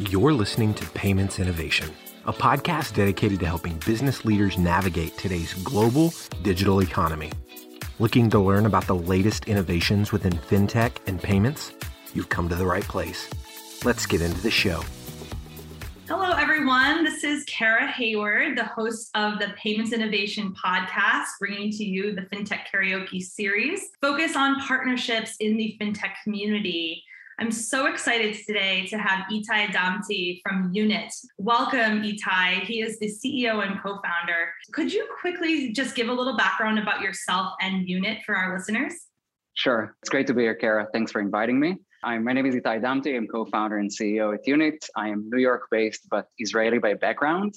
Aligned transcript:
You're 0.00 0.32
listening 0.32 0.74
to 0.74 0.86
Payments 0.86 1.38
Innovation, 1.38 1.88
a 2.24 2.32
podcast 2.32 2.96
dedicated 2.96 3.38
to 3.38 3.46
helping 3.46 3.78
business 3.86 4.24
leaders 4.24 4.58
navigate 4.58 5.16
today's 5.16 5.54
global 5.62 6.12
digital 6.42 6.82
economy. 6.82 7.30
Looking 8.00 8.28
to 8.30 8.40
learn 8.40 8.66
about 8.66 8.88
the 8.88 8.96
latest 8.96 9.46
innovations 9.46 10.10
within 10.10 10.32
fintech 10.32 10.96
and 11.06 11.22
payments? 11.22 11.72
You've 12.12 12.28
come 12.28 12.48
to 12.48 12.56
the 12.56 12.66
right 12.66 12.82
place. 12.82 13.30
Let's 13.84 14.04
get 14.04 14.20
into 14.20 14.40
the 14.40 14.50
show. 14.50 14.82
Hello, 16.08 16.32
everyone. 16.32 17.04
This 17.04 17.22
is 17.22 17.44
Kara 17.44 17.86
Hayward, 17.86 18.58
the 18.58 18.64
host 18.64 19.10
of 19.14 19.38
the 19.38 19.54
Payments 19.56 19.92
Innovation 19.92 20.52
Podcast, 20.54 21.26
bringing 21.38 21.70
to 21.70 21.84
you 21.84 22.16
the 22.16 22.22
FinTech 22.22 22.62
Karaoke 22.74 23.22
series, 23.22 23.90
focus 24.00 24.34
on 24.34 24.58
partnerships 24.58 25.36
in 25.38 25.56
the 25.56 25.78
FinTech 25.80 26.14
community. 26.24 27.04
I'm 27.40 27.50
so 27.50 27.86
excited 27.86 28.36
today 28.46 28.86
to 28.86 28.96
have 28.96 29.26
Itai 29.28 29.72
Damti 29.72 30.40
from 30.46 30.70
Unit. 30.72 31.12
Welcome, 31.36 32.02
Itai. 32.02 32.60
He 32.60 32.80
is 32.80 32.96
the 33.00 33.06
CEO 33.06 33.66
and 33.66 33.82
co 33.82 34.00
founder. 34.04 34.52
Could 34.72 34.92
you 34.92 35.08
quickly 35.20 35.72
just 35.72 35.96
give 35.96 36.08
a 36.08 36.12
little 36.12 36.36
background 36.36 36.78
about 36.78 37.00
yourself 37.00 37.54
and 37.60 37.88
Unit 37.88 38.18
for 38.24 38.36
our 38.36 38.56
listeners? 38.56 38.94
Sure. 39.54 39.96
It's 40.00 40.10
great 40.10 40.28
to 40.28 40.34
be 40.34 40.42
here, 40.42 40.54
Kara. 40.54 40.86
Thanks 40.92 41.10
for 41.10 41.20
inviting 41.20 41.58
me. 41.58 41.78
I'm, 42.04 42.22
my 42.22 42.32
name 42.32 42.46
is 42.46 42.54
Itai 42.54 42.80
Damti. 42.80 43.16
I'm 43.16 43.26
co 43.26 43.46
founder 43.46 43.78
and 43.78 43.90
CEO 43.90 44.32
at 44.32 44.46
Unit. 44.46 44.86
I 44.94 45.08
am 45.08 45.28
New 45.28 45.40
York 45.40 45.66
based, 45.72 46.08
but 46.08 46.28
Israeli 46.38 46.78
by 46.78 46.94
background. 46.94 47.54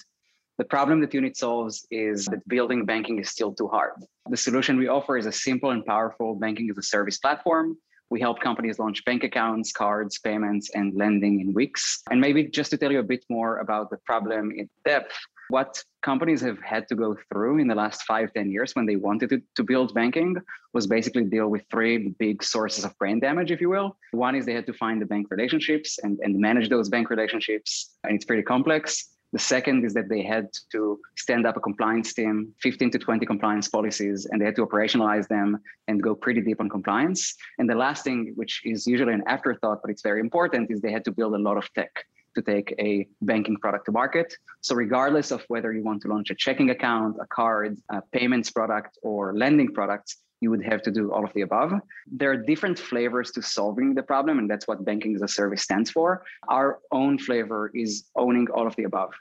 The 0.58 0.66
problem 0.66 1.02
that 1.02 1.14
Unit 1.14 1.38
solves 1.38 1.86
is 1.92 2.26
that 2.26 2.48
building 2.48 2.84
banking 2.84 3.20
is 3.20 3.30
still 3.30 3.54
too 3.54 3.68
hard. 3.68 3.92
The 4.28 4.38
solution 4.38 4.80
we 4.80 4.88
offer 4.88 5.18
is 5.18 5.28
a 5.28 5.32
simple 5.32 5.70
and 5.70 5.86
powerful 5.86 6.34
banking 6.34 6.68
as 6.72 6.80
a 6.80 6.82
service 6.82 7.20
platform 7.20 7.78
we 8.10 8.20
help 8.20 8.40
companies 8.40 8.80
launch 8.80 9.04
bank 9.06 9.24
accounts, 9.24 9.72
cards, 9.72 10.20
payments, 10.20 10.70
and 10.74 10.94
lending 10.96 11.42
in 11.42 11.54
weeks. 11.54 12.02
And 12.10 12.22
maybe 12.22 12.44
just 12.44 12.72
to 12.72 12.78
tell 12.78 12.92
you 12.92 13.00
a 13.00 13.04
bit 13.04 13.26
more 13.30 13.58
about 13.58 13.90
the 13.90 13.98
problem 14.06 14.52
in 14.52 14.70
depth, 14.86 15.14
what 15.50 15.82
companies 16.02 16.42
have 16.42 16.60
had 16.62 16.88
to 16.90 16.96
go 16.96 17.16
through 17.32 17.60
in 17.60 17.68
the 17.68 17.76
last 17.76 18.04
five, 18.04 18.34
ten 18.34 18.52
years 18.52 18.76
when 18.76 18.86
they 18.86 18.98
wanted 18.98 19.30
to, 19.30 19.42
to 19.56 19.64
build 19.64 19.94
banking 19.94 20.36
was 20.74 20.88
basically 20.88 21.24
deal 21.24 21.48
with 21.48 21.64
three 21.72 22.10
big 22.20 22.44
sources 22.44 22.84
of 22.84 22.98
brain 22.98 23.20
damage, 23.20 23.52
if 23.52 23.62
you 23.62 23.70
will. 23.70 23.98
One 24.12 24.36
is 24.36 24.46
they 24.46 24.54
had 24.54 24.66
to 24.68 24.74
find 24.74 25.02
the 25.02 25.06
bank 25.06 25.28
relationships 25.30 26.00
and, 26.04 26.20
and 26.22 26.38
manage 26.38 26.70
those 26.70 26.90
bank 26.90 27.10
relationships. 27.10 27.96
And 28.04 28.16
it's 28.16 28.26
pretty 28.26 28.44
complex. 28.44 29.08
The 29.34 29.40
second 29.40 29.86
is 29.86 29.94
that 29.94 30.08
they 30.10 30.24
had 30.24 30.48
to 30.72 31.00
stand 31.18 31.46
up 31.46 31.58
a 31.58 31.60
compliance 31.60 32.14
team, 32.14 32.54
15 32.62 32.92
to 32.92 33.00
20 33.00 33.26
compliance 33.26 33.68
policies, 33.68 34.26
and 34.26 34.40
they 34.40 34.46
had 34.46 34.56
to 34.56 34.66
operationalize 34.66 35.28
them 35.28 35.58
and 35.88 36.02
go 36.02 36.16
pretty 36.16 36.42
deep 36.42 36.62
on 36.62 36.70
compliance. 36.70 37.36
And 37.58 37.70
the 37.70 37.76
last 37.76 38.04
thing, 38.04 38.34
which 38.36 38.62
is 38.64 38.88
usually 38.88 39.14
an 39.14 39.24
afterthought, 39.28 39.80
but 39.82 39.92
it's 39.92 40.02
very 40.02 40.22
important, 40.22 40.72
is 40.72 40.82
they 40.82 40.92
had 40.92 41.04
to 41.06 41.12
build 41.12 41.34
a 41.34 41.38
lot 41.38 41.58
of 41.58 41.72
tech 41.74 41.92
to 42.36 42.42
take 42.42 42.74
a 42.80 43.08
banking 43.22 43.58
product 43.58 43.86
to 43.88 43.92
market. 43.92 44.34
So, 44.62 44.76
regardless 44.76 45.32
of 45.32 45.44
whether 45.48 45.74
you 45.74 45.84
want 45.84 46.02
to 46.04 46.08
launch 46.08 46.30
a 46.30 46.36
checking 46.36 46.70
account, 46.70 47.18
a 47.20 47.28
card, 47.28 47.78
a 47.90 48.02
payments 48.12 48.50
product, 48.52 48.98
or 49.02 49.36
lending 49.36 49.74
products, 49.74 50.18
you 50.42 50.50
would 50.52 50.64
have 50.64 50.82
to 50.84 50.92
do 50.92 51.12
all 51.12 51.26
of 51.26 51.34
the 51.34 51.42
above. 51.42 51.74
There 52.12 52.32
are 52.32 52.38
different 52.38 52.78
flavors 52.78 53.32
to 53.32 53.42
solving 53.42 53.96
the 53.96 54.04
problem, 54.04 54.40
and 54.40 54.50
that's 54.50 54.68
what 54.68 54.86
banking 54.86 55.16
as 55.16 55.22
a 55.22 55.28
service 55.28 55.64
stands 55.64 55.90
for. 55.90 56.24
Our 56.48 56.80
own 56.92 57.18
flavor 57.18 57.72
is 57.74 58.06
owning 58.16 58.48
all 58.54 58.68
of 58.68 58.76
the 58.76 58.84
above 58.84 59.14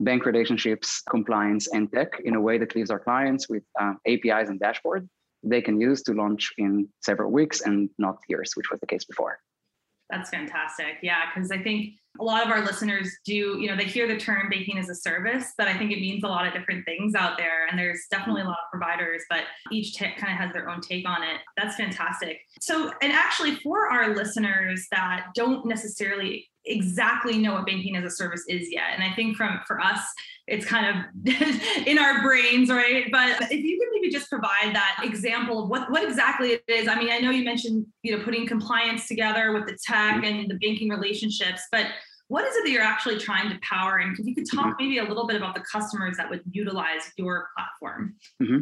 bank 0.00 0.26
relationships, 0.26 1.00
compliance, 1.08 1.68
and 1.72 1.92
tech 1.92 2.18
in 2.24 2.34
a 2.34 2.40
way 2.40 2.58
that 2.58 2.74
leaves 2.74 2.90
our 2.90 2.98
clients 2.98 3.48
with 3.48 3.62
um, 3.80 4.00
APIs 4.04 4.48
and 4.48 4.58
dashboard 4.58 5.08
they 5.42 5.60
can 5.60 5.80
use 5.80 6.02
to 6.02 6.12
launch 6.12 6.52
in 6.58 6.88
several 7.00 7.30
weeks 7.30 7.62
and 7.62 7.90
not 7.98 8.18
years, 8.28 8.52
which 8.54 8.70
was 8.70 8.80
the 8.80 8.86
case 8.86 9.04
before. 9.04 9.38
That's 10.10 10.30
fantastic. 10.30 10.98
Yeah, 11.02 11.20
because 11.34 11.50
I 11.50 11.58
think 11.58 11.94
a 12.20 12.24
lot 12.24 12.44
of 12.44 12.52
our 12.52 12.64
listeners 12.64 13.10
do, 13.24 13.32
you 13.32 13.66
know, 13.66 13.76
they 13.76 13.84
hear 13.84 14.06
the 14.06 14.16
term 14.16 14.50
banking 14.50 14.78
as 14.78 14.88
a 14.88 14.94
service, 14.94 15.52
but 15.56 15.66
I 15.66 15.76
think 15.76 15.92
it 15.92 16.00
means 16.00 16.24
a 16.24 16.28
lot 16.28 16.46
of 16.46 16.52
different 16.52 16.84
things 16.84 17.14
out 17.14 17.38
there. 17.38 17.66
And 17.70 17.78
there's 17.78 18.06
definitely 18.10 18.42
a 18.42 18.46
lot 18.46 18.58
of 18.64 18.70
providers, 18.70 19.22
but 19.30 19.44
each 19.70 19.94
t- 19.94 20.12
kind 20.18 20.32
of 20.32 20.38
has 20.38 20.52
their 20.52 20.68
own 20.68 20.80
take 20.80 21.08
on 21.08 21.22
it. 21.22 21.40
That's 21.56 21.76
fantastic. 21.76 22.40
So, 22.60 22.92
and 23.00 23.12
actually, 23.12 23.56
for 23.56 23.88
our 23.88 24.14
listeners 24.14 24.86
that 24.90 25.28
don't 25.34 25.64
necessarily 25.66 26.48
exactly 26.64 27.38
know 27.38 27.54
what 27.54 27.66
banking 27.66 27.96
as 27.96 28.04
a 28.04 28.10
service 28.10 28.44
is 28.48 28.70
yet, 28.70 28.90
and 28.94 29.02
I 29.02 29.14
think 29.14 29.36
from 29.36 29.60
for 29.66 29.80
us, 29.80 30.00
it's 30.46 30.66
kind 30.66 30.86
of 30.86 31.34
in 31.86 31.98
our 31.98 32.22
brains, 32.22 32.68
right? 32.68 33.06
But 33.10 33.42
if 33.42 33.52
you 33.64 33.78
could 33.78 33.88
maybe 33.92 34.12
just 34.12 34.28
provide 34.28 34.74
that 34.74 35.00
example 35.04 35.62
of 35.62 35.68
what, 35.68 35.90
what 35.90 36.02
exactly 36.02 36.52
it 36.52 36.64
is. 36.66 36.88
I 36.88 36.96
mean, 36.96 37.10
I 37.10 37.18
know 37.18 37.30
you 37.30 37.44
mentioned, 37.44 37.86
you 38.02 38.16
know, 38.16 38.24
putting 38.24 38.46
compliance 38.46 39.06
together 39.06 39.52
with 39.52 39.66
the 39.66 39.78
tech 39.84 40.24
and 40.24 40.50
the 40.50 40.54
banking 40.54 40.88
relationships, 40.88 41.62
but 41.70 41.86
what 42.28 42.44
is 42.44 42.56
it 42.56 42.64
that 42.64 42.70
you're 42.70 42.82
actually 42.82 43.18
trying 43.18 43.50
to 43.50 43.58
power? 43.62 43.98
And 43.98 44.18
if 44.18 44.26
you 44.26 44.34
could 44.34 44.50
talk 44.50 44.66
mm-hmm. 44.66 44.84
maybe 44.84 44.98
a 44.98 45.04
little 45.04 45.26
bit 45.26 45.36
about 45.36 45.54
the 45.54 45.62
customers 45.70 46.16
that 46.16 46.28
would 46.30 46.42
utilize 46.50 47.12
your 47.16 47.48
platform. 47.56 48.14
Mm-hmm. 48.42 48.60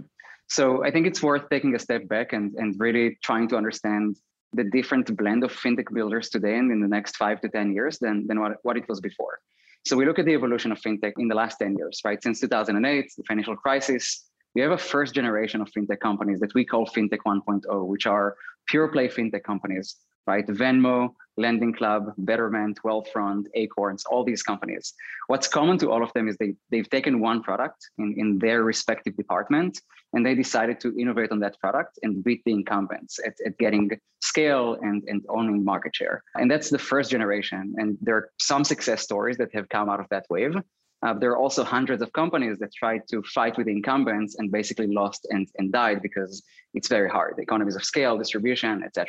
So 0.48 0.84
I 0.84 0.90
think 0.90 1.06
it's 1.06 1.22
worth 1.22 1.48
taking 1.48 1.76
a 1.76 1.78
step 1.78 2.08
back 2.08 2.32
and, 2.32 2.52
and 2.54 2.74
really 2.78 3.16
trying 3.22 3.48
to 3.48 3.56
understand 3.56 4.16
the 4.52 4.64
different 4.64 5.16
blend 5.16 5.44
of 5.44 5.52
fintech 5.52 5.92
builders 5.92 6.28
today 6.28 6.56
and 6.58 6.70
in 6.72 6.80
the 6.80 6.88
next 6.88 7.16
five 7.16 7.40
to 7.40 7.48
10 7.48 7.72
years 7.72 7.98
than, 7.98 8.26
than 8.26 8.40
what, 8.40 8.56
what 8.62 8.76
it 8.76 8.88
was 8.88 9.00
before. 9.00 9.38
So 9.86 9.96
we 9.96 10.04
look 10.04 10.18
at 10.18 10.26
the 10.26 10.34
evolution 10.34 10.72
of 10.72 10.80
fintech 10.80 11.12
in 11.18 11.28
the 11.28 11.34
last 11.34 11.56
10 11.58 11.76
years, 11.76 12.00
right? 12.04 12.22
Since 12.22 12.40
2008, 12.40 13.12
the 13.16 13.22
financial 13.24 13.56
crisis, 13.56 14.29
we 14.54 14.60
have 14.62 14.72
a 14.72 14.78
first 14.78 15.14
generation 15.14 15.60
of 15.60 15.68
fintech 15.70 16.00
companies 16.00 16.40
that 16.40 16.54
we 16.54 16.64
call 16.64 16.86
fintech 16.86 17.20
1.0, 17.26 17.86
which 17.86 18.06
are 18.06 18.36
pure 18.66 18.88
play 18.88 19.08
fintech 19.08 19.44
companies, 19.44 19.96
right? 20.26 20.46
Venmo, 20.46 21.14
Lending 21.36 21.72
Club, 21.72 22.12
Betterment, 22.18 22.78
Wealthfront, 22.84 23.44
Acorns, 23.54 24.04
all 24.10 24.24
these 24.24 24.42
companies. 24.42 24.92
What's 25.28 25.48
common 25.48 25.78
to 25.78 25.90
all 25.90 26.02
of 26.02 26.12
them 26.12 26.28
is 26.28 26.36
they, 26.36 26.54
they've 26.70 26.90
taken 26.90 27.20
one 27.20 27.42
product 27.42 27.88
in, 27.98 28.14
in 28.16 28.38
their 28.38 28.62
respective 28.62 29.16
department 29.16 29.80
and 30.12 30.26
they 30.26 30.34
decided 30.34 30.80
to 30.80 30.96
innovate 30.98 31.30
on 31.30 31.38
that 31.40 31.58
product 31.60 31.98
and 32.02 32.22
beat 32.24 32.42
the 32.44 32.52
incumbents 32.52 33.20
at, 33.24 33.34
at 33.46 33.56
getting 33.58 33.90
scale 34.20 34.76
and, 34.82 35.04
and 35.06 35.24
owning 35.28 35.64
market 35.64 35.94
share. 35.94 36.22
And 36.34 36.50
that's 36.50 36.68
the 36.68 36.78
first 36.78 37.10
generation. 37.10 37.74
And 37.78 37.96
there 38.00 38.16
are 38.16 38.30
some 38.40 38.64
success 38.64 39.02
stories 39.02 39.36
that 39.38 39.54
have 39.54 39.68
come 39.68 39.88
out 39.88 40.00
of 40.00 40.06
that 40.10 40.26
wave. 40.28 40.56
Uh, 41.02 41.14
there 41.14 41.30
are 41.30 41.38
also 41.38 41.64
hundreds 41.64 42.02
of 42.02 42.12
companies 42.12 42.58
that 42.58 42.72
tried 42.74 43.02
to 43.08 43.22
fight 43.22 43.56
with 43.56 43.68
incumbents 43.68 44.36
and 44.38 44.52
basically 44.52 44.86
lost 44.86 45.26
and, 45.30 45.48
and 45.56 45.72
died 45.72 46.02
because 46.02 46.42
it's 46.74 46.88
very 46.88 47.08
hard. 47.08 47.38
Economies 47.38 47.76
of 47.76 47.84
scale, 47.84 48.18
distribution, 48.18 48.82
etc. 48.84 49.08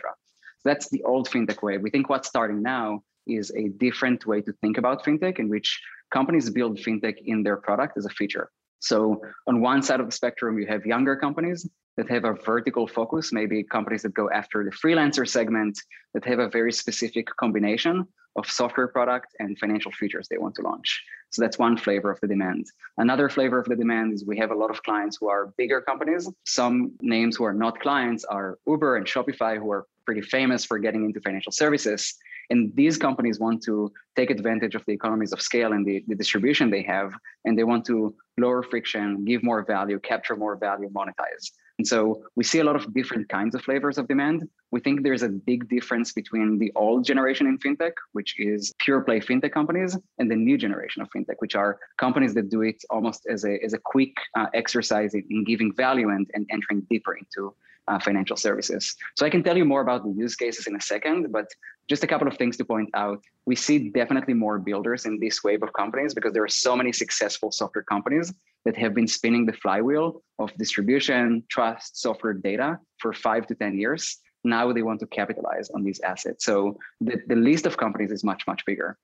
So 0.59 0.69
that's 0.69 0.89
the 0.89 1.03
old 1.03 1.29
fintech 1.29 1.61
way. 1.61 1.77
We 1.77 1.89
think 1.89 2.09
what's 2.09 2.29
starting 2.29 2.61
now 2.61 3.03
is 3.27 3.51
a 3.51 3.69
different 3.69 4.25
way 4.25 4.41
to 4.41 4.53
think 4.61 4.77
about 4.77 5.03
fintech 5.03 5.39
in 5.39 5.49
which 5.49 5.81
companies 6.11 6.49
build 6.49 6.77
fintech 6.77 7.15
in 7.25 7.43
their 7.43 7.57
product 7.57 7.97
as 7.97 8.05
a 8.05 8.09
feature. 8.09 8.49
So 8.81 9.21
on 9.47 9.61
one 9.61 9.81
side 9.83 9.99
of 9.99 10.07
the 10.07 10.11
spectrum, 10.11 10.57
you 10.57 10.65
have 10.67 10.85
younger 10.85 11.15
companies 11.15 11.69
that 11.97 12.09
have 12.09 12.25
a 12.25 12.33
vertical 12.33 12.87
focus, 12.87 13.31
maybe 13.31 13.63
companies 13.63 14.01
that 14.01 14.13
go 14.13 14.29
after 14.31 14.63
the 14.63 14.71
freelancer 14.71 15.27
segment 15.27 15.79
that 16.13 16.25
have 16.25 16.39
a 16.39 16.49
very 16.49 16.73
specific 16.73 17.27
combination 17.37 18.07
of 18.35 18.49
software 18.49 18.87
product 18.87 19.35
and 19.39 19.57
financial 19.59 19.91
features 19.91 20.27
they 20.27 20.37
want 20.37 20.55
to 20.55 20.61
launch. 20.61 21.03
So 21.29 21.41
that's 21.41 21.59
one 21.59 21.77
flavor 21.77 22.09
of 22.09 22.19
the 22.21 22.27
demand. 22.27 22.65
Another 22.97 23.29
flavor 23.29 23.59
of 23.59 23.67
the 23.67 23.75
demand 23.75 24.13
is 24.13 24.25
we 24.25 24.37
have 24.39 24.51
a 24.51 24.55
lot 24.55 24.71
of 24.71 24.81
clients 24.83 25.17
who 25.19 25.29
are 25.29 25.53
bigger 25.57 25.81
companies. 25.81 26.29
Some 26.45 26.93
names 27.01 27.35
who 27.35 27.43
are 27.43 27.53
not 27.53 27.79
clients 27.81 28.25
are 28.25 28.57
Uber 28.65 28.95
and 28.95 29.05
Shopify, 29.05 29.57
who 29.57 29.69
are 29.71 29.85
pretty 30.05 30.21
famous 30.21 30.65
for 30.65 30.79
getting 30.79 31.05
into 31.05 31.21
financial 31.21 31.51
services. 31.51 32.15
And 32.51 32.75
these 32.75 32.97
companies 32.97 33.39
want 33.39 33.63
to 33.63 33.91
take 34.15 34.29
advantage 34.29 34.75
of 34.75 34.83
the 34.85 34.93
economies 34.93 35.31
of 35.31 35.41
scale 35.41 35.71
and 35.71 35.85
the, 35.85 36.03
the 36.07 36.15
distribution 36.15 36.69
they 36.69 36.83
have, 36.83 37.13
and 37.45 37.57
they 37.57 37.63
want 37.63 37.85
to 37.85 38.13
lower 38.37 38.61
friction, 38.61 39.23
give 39.23 39.41
more 39.41 39.63
value, 39.63 39.99
capture 39.99 40.35
more 40.35 40.55
value, 40.57 40.89
monetize. 40.89 41.45
And 41.77 41.87
so 41.87 42.23
we 42.35 42.43
see 42.43 42.59
a 42.59 42.63
lot 42.63 42.75
of 42.75 42.93
different 42.93 43.29
kinds 43.29 43.55
of 43.55 43.61
flavors 43.61 43.97
of 43.97 44.07
demand. 44.07 44.47
We 44.71 44.81
think 44.81 45.01
there's 45.01 45.23
a 45.23 45.29
big 45.29 45.69
difference 45.69 46.11
between 46.11 46.59
the 46.59 46.71
old 46.75 47.05
generation 47.05 47.47
in 47.47 47.57
fintech, 47.57 47.93
which 48.11 48.35
is 48.37 48.73
pure 48.79 49.01
play 49.01 49.19
fintech 49.19 49.53
companies, 49.53 49.97
and 50.19 50.29
the 50.29 50.35
new 50.35 50.57
generation 50.57 51.01
of 51.01 51.07
fintech, 51.09 51.37
which 51.39 51.55
are 51.55 51.79
companies 51.97 52.33
that 52.35 52.49
do 52.49 52.61
it 52.61 52.83
almost 52.89 53.25
as 53.27 53.45
a, 53.45 53.63
as 53.63 53.73
a 53.73 53.79
quick 53.79 54.13
uh, 54.37 54.47
exercise 54.53 55.13
in, 55.13 55.23
in, 55.29 55.43
giving 55.43 55.73
value 55.73 56.09
and, 56.09 56.29
and 56.33 56.45
entering 56.51 56.85
deeper 56.89 57.15
into 57.15 57.55
uh, 57.87 57.99
financial 57.99 58.37
services. 58.37 58.95
So 59.17 59.25
I 59.25 59.29
can 59.29 59.43
tell 59.43 59.57
you 59.57 59.65
more 59.65 59.81
about 59.81 60.03
the 60.03 60.11
use 60.11 60.35
cases 60.35 60.67
in 60.67 60.75
a 60.75 60.81
second, 60.81 61.31
but 61.31 61.47
just 61.89 62.03
a 62.03 62.07
couple 62.07 62.27
of 62.27 62.37
things 62.37 62.57
to 62.57 62.65
point 62.65 62.89
out. 62.93 63.23
We 63.45 63.55
see 63.55 63.89
definitely 63.89 64.33
more 64.33 64.59
builders 64.59 65.05
in 65.05 65.19
this 65.19 65.43
wave 65.43 65.63
of 65.63 65.73
companies 65.73 66.13
because 66.13 66.33
there 66.33 66.43
are 66.43 66.55
so 66.65 66.75
many 66.75 66.91
successful 66.91 67.51
software 67.51 67.83
companies 67.83 68.33
that 68.65 68.77
have 68.77 68.93
been 68.93 69.07
spinning 69.07 69.45
the 69.45 69.53
flywheel 69.53 70.21
of 70.39 70.53
distribution, 70.57 71.43
trust, 71.49 71.99
software 71.99 72.33
data 72.33 72.79
for 72.99 73.13
five 73.13 73.47
to 73.47 73.55
10 73.55 73.77
years. 73.77 74.17
Now 74.43 74.71
they 74.71 74.81
want 74.81 74.99
to 75.01 75.07
capitalize 75.07 75.69
on 75.71 75.83
these 75.83 75.99
assets. 76.01 76.45
So 76.45 76.77
the, 76.99 77.21
the 77.27 77.35
list 77.35 77.65
of 77.65 77.77
companies 77.77 78.11
is 78.11 78.23
much, 78.23 78.43
much 78.47 78.65
bigger. 78.65 78.97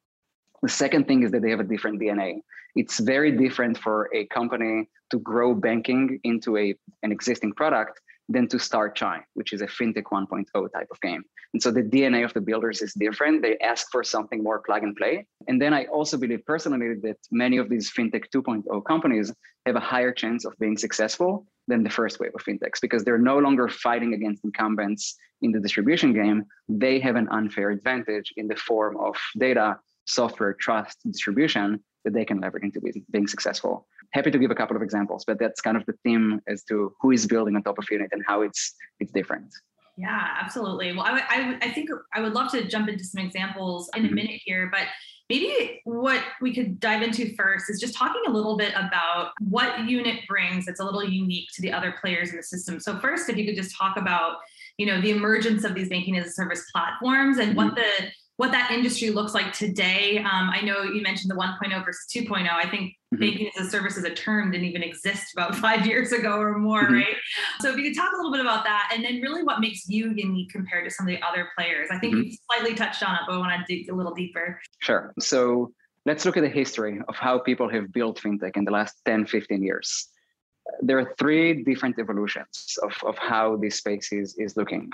The 0.63 0.69
second 0.69 1.07
thing 1.07 1.23
is 1.23 1.31
that 1.31 1.41
they 1.41 1.51
have 1.51 1.59
a 1.59 1.63
different 1.63 1.99
DNA. 2.01 2.41
It's 2.75 2.99
very 2.99 3.31
different 3.31 3.77
for 3.77 4.09
a 4.13 4.25
company 4.27 4.89
to 5.11 5.19
grow 5.19 5.53
banking 5.53 6.19
into 6.23 6.57
a, 6.57 6.75
an 7.03 7.11
existing 7.11 7.53
product 7.53 7.99
than 8.29 8.47
to 8.49 8.59
start 8.59 8.95
Chime, 8.95 9.23
which 9.33 9.53
is 9.53 9.61
a 9.61 9.67
fintech 9.67 10.03
1.0 10.03 10.45
type 10.73 10.87
of 10.91 11.01
game. 11.01 11.23
And 11.53 11.63
so 11.63 11.71
the 11.71 11.81
DNA 11.81 12.25
of 12.25 12.33
the 12.33 12.41
builders 12.41 12.81
is 12.81 12.93
different. 12.93 13.41
They 13.41 13.57
ask 13.59 13.87
for 13.91 14.03
something 14.03 14.43
more 14.43 14.59
plug 14.59 14.83
and 14.83 14.95
play. 14.95 15.25
And 15.47 15.61
then 15.61 15.73
I 15.73 15.85
also 15.85 16.17
believe 16.17 16.45
personally 16.45 16.95
that 17.03 17.17
many 17.31 17.57
of 17.57 17.69
these 17.69 17.91
fintech 17.91 18.25
2.0 18.35 18.85
companies 18.85 19.33
have 19.65 19.75
a 19.75 19.79
higher 19.79 20.11
chance 20.11 20.45
of 20.45 20.53
being 20.59 20.77
successful 20.77 21.45
than 21.67 21.83
the 21.83 21.89
first 21.89 22.19
wave 22.19 22.31
of 22.35 22.43
fintechs 22.43 22.81
because 22.81 23.03
they're 23.03 23.17
no 23.17 23.37
longer 23.37 23.67
fighting 23.69 24.13
against 24.13 24.43
incumbents 24.43 25.15
in 25.41 25.51
the 25.51 25.59
distribution 25.59 26.13
game. 26.13 26.45
They 26.67 26.99
have 26.99 27.15
an 27.15 27.27
unfair 27.29 27.69
advantage 27.71 28.33
in 28.37 28.47
the 28.47 28.55
form 28.55 28.97
of 28.97 29.15
data, 29.37 29.79
software, 30.05 30.53
trust, 30.53 30.97
distribution 31.05 31.83
that 32.03 32.13
they 32.13 32.25
can 32.25 32.39
leverage 32.39 32.63
into 32.63 32.81
being 33.11 33.27
successful. 33.27 33.87
Happy 34.13 34.31
to 34.31 34.37
give 34.37 34.51
a 34.51 34.55
couple 34.55 34.75
of 34.75 34.81
examples, 34.81 35.25
but 35.25 35.37
that's 35.39 35.61
kind 35.61 35.77
of 35.77 35.85
the 35.85 35.93
theme 36.03 36.41
as 36.47 36.63
to 36.65 36.93
who 37.01 37.11
is 37.11 37.27
building 37.27 37.55
on 37.55 37.63
top 37.63 37.77
of 37.77 37.85
Unit 37.91 38.09
and 38.11 38.23
how 38.27 38.41
it's 38.41 38.73
it's 38.99 39.11
different. 39.11 39.53
Yeah, 39.97 40.35
absolutely. 40.39 40.93
Well, 40.93 41.05
I, 41.05 41.23
I, 41.27 41.57
I 41.61 41.71
think 41.71 41.89
I 42.13 42.21
would 42.21 42.33
love 42.33 42.51
to 42.51 42.67
jump 42.67 42.87
into 42.87 43.03
some 43.03 43.23
examples 43.23 43.89
in 43.95 44.03
a 44.03 44.05
mm-hmm. 44.05 44.15
minute 44.15 44.41
here, 44.45 44.69
but 44.71 44.83
maybe 45.27 45.81
what 45.85 46.23
we 46.39 46.53
could 46.53 46.79
dive 46.79 47.01
into 47.01 47.33
first 47.35 47.65
is 47.69 47.79
just 47.79 47.95
talking 47.95 48.21
a 48.27 48.31
little 48.31 48.57
bit 48.57 48.73
about 48.75 49.31
what 49.41 49.89
unit 49.89 50.21
brings 50.27 50.65
that's 50.65 50.79
a 50.79 50.85
little 50.85 51.03
unique 51.03 51.49
to 51.55 51.61
the 51.63 51.71
other 51.71 51.95
players 51.99 52.29
in 52.29 52.37
the 52.37 52.43
system. 52.43 52.79
So 52.79 52.99
first, 52.99 53.27
if 53.27 53.37
you 53.37 53.45
could 53.45 53.55
just 53.55 53.75
talk 53.75 53.97
about, 53.97 54.37
you 54.77 54.85
know, 54.85 55.01
the 55.01 55.09
emergence 55.09 55.63
of 55.63 55.73
these 55.73 55.89
banking 55.89 56.15
as 56.17 56.27
a 56.27 56.31
service 56.31 56.63
platforms 56.71 57.39
and 57.39 57.49
mm-hmm. 57.49 57.57
what 57.57 57.75
the 57.75 58.09
what 58.37 58.51
that 58.51 58.71
industry 58.71 59.09
looks 59.09 59.33
like 59.33 59.51
today. 59.51 60.19
Um, 60.19 60.49
I 60.51 60.61
know 60.61 60.83
you 60.83 61.01
mentioned 61.01 61.31
the 61.31 61.35
1.0 61.35 61.83
versus 61.83 62.05
2.0. 62.15 62.47
I 62.47 62.69
think 62.69 62.93
mm-hmm. 63.13 63.19
banking 63.19 63.49
as 63.59 63.67
a 63.67 63.69
service 63.69 63.97
as 63.97 64.03
a 64.03 64.13
term 64.13 64.51
didn't 64.51 64.67
even 64.67 64.83
exist 64.83 65.33
about 65.33 65.55
five 65.65 65.85
years 65.87 66.11
ago 66.11 66.39
or 66.39 66.57
more, 66.57 66.83
mm-hmm. 66.83 66.93
right? 66.93 67.15
So 67.59 67.71
if 67.71 67.77
you 67.77 67.83
could 67.83 67.95
talk 67.95 68.13
a 68.13 68.15
little 68.15 68.31
bit 68.31 68.41
about 68.41 68.63
that 68.63 68.91
and 68.93 69.03
then 69.03 69.21
really 69.21 69.43
what 69.43 69.59
makes 69.59 69.89
you 69.89 70.13
unique 70.15 70.51
compared 70.51 70.85
to 70.85 70.91
some 70.91 71.07
of 71.07 71.11
the 71.11 71.21
other 71.25 71.49
players. 71.57 71.89
I 71.91 71.97
think 71.97 72.13
mm-hmm. 72.13 72.27
you 72.27 72.37
slightly 72.51 72.75
touched 72.75 73.01
on 73.01 73.15
it, 73.15 73.21
but 73.27 73.33
I 73.33 73.37
want 73.39 73.67
to 73.67 73.75
dig 73.75 73.89
a 73.89 73.95
little 73.95 74.13
deeper. 74.13 74.61
Sure. 74.79 75.13
So 75.19 75.73
let's 76.05 76.23
look 76.23 76.37
at 76.37 76.41
the 76.41 76.49
history 76.49 77.01
of 77.07 77.15
how 77.15 77.39
people 77.39 77.67
have 77.69 77.91
built 77.91 78.21
fintech 78.21 78.55
in 78.55 78.65
the 78.65 78.71
last 78.71 79.01
10, 79.05 79.25
15 79.25 79.63
years. 79.63 80.09
There 80.81 80.99
are 80.99 81.15
three 81.17 81.63
different 81.63 81.97
evolutions 81.97 82.77
of, 82.83 82.93
of 83.03 83.17
how 83.17 83.57
this 83.57 83.77
space 83.77 84.11
is, 84.11 84.35
is 84.37 84.55
looking. 84.55 84.91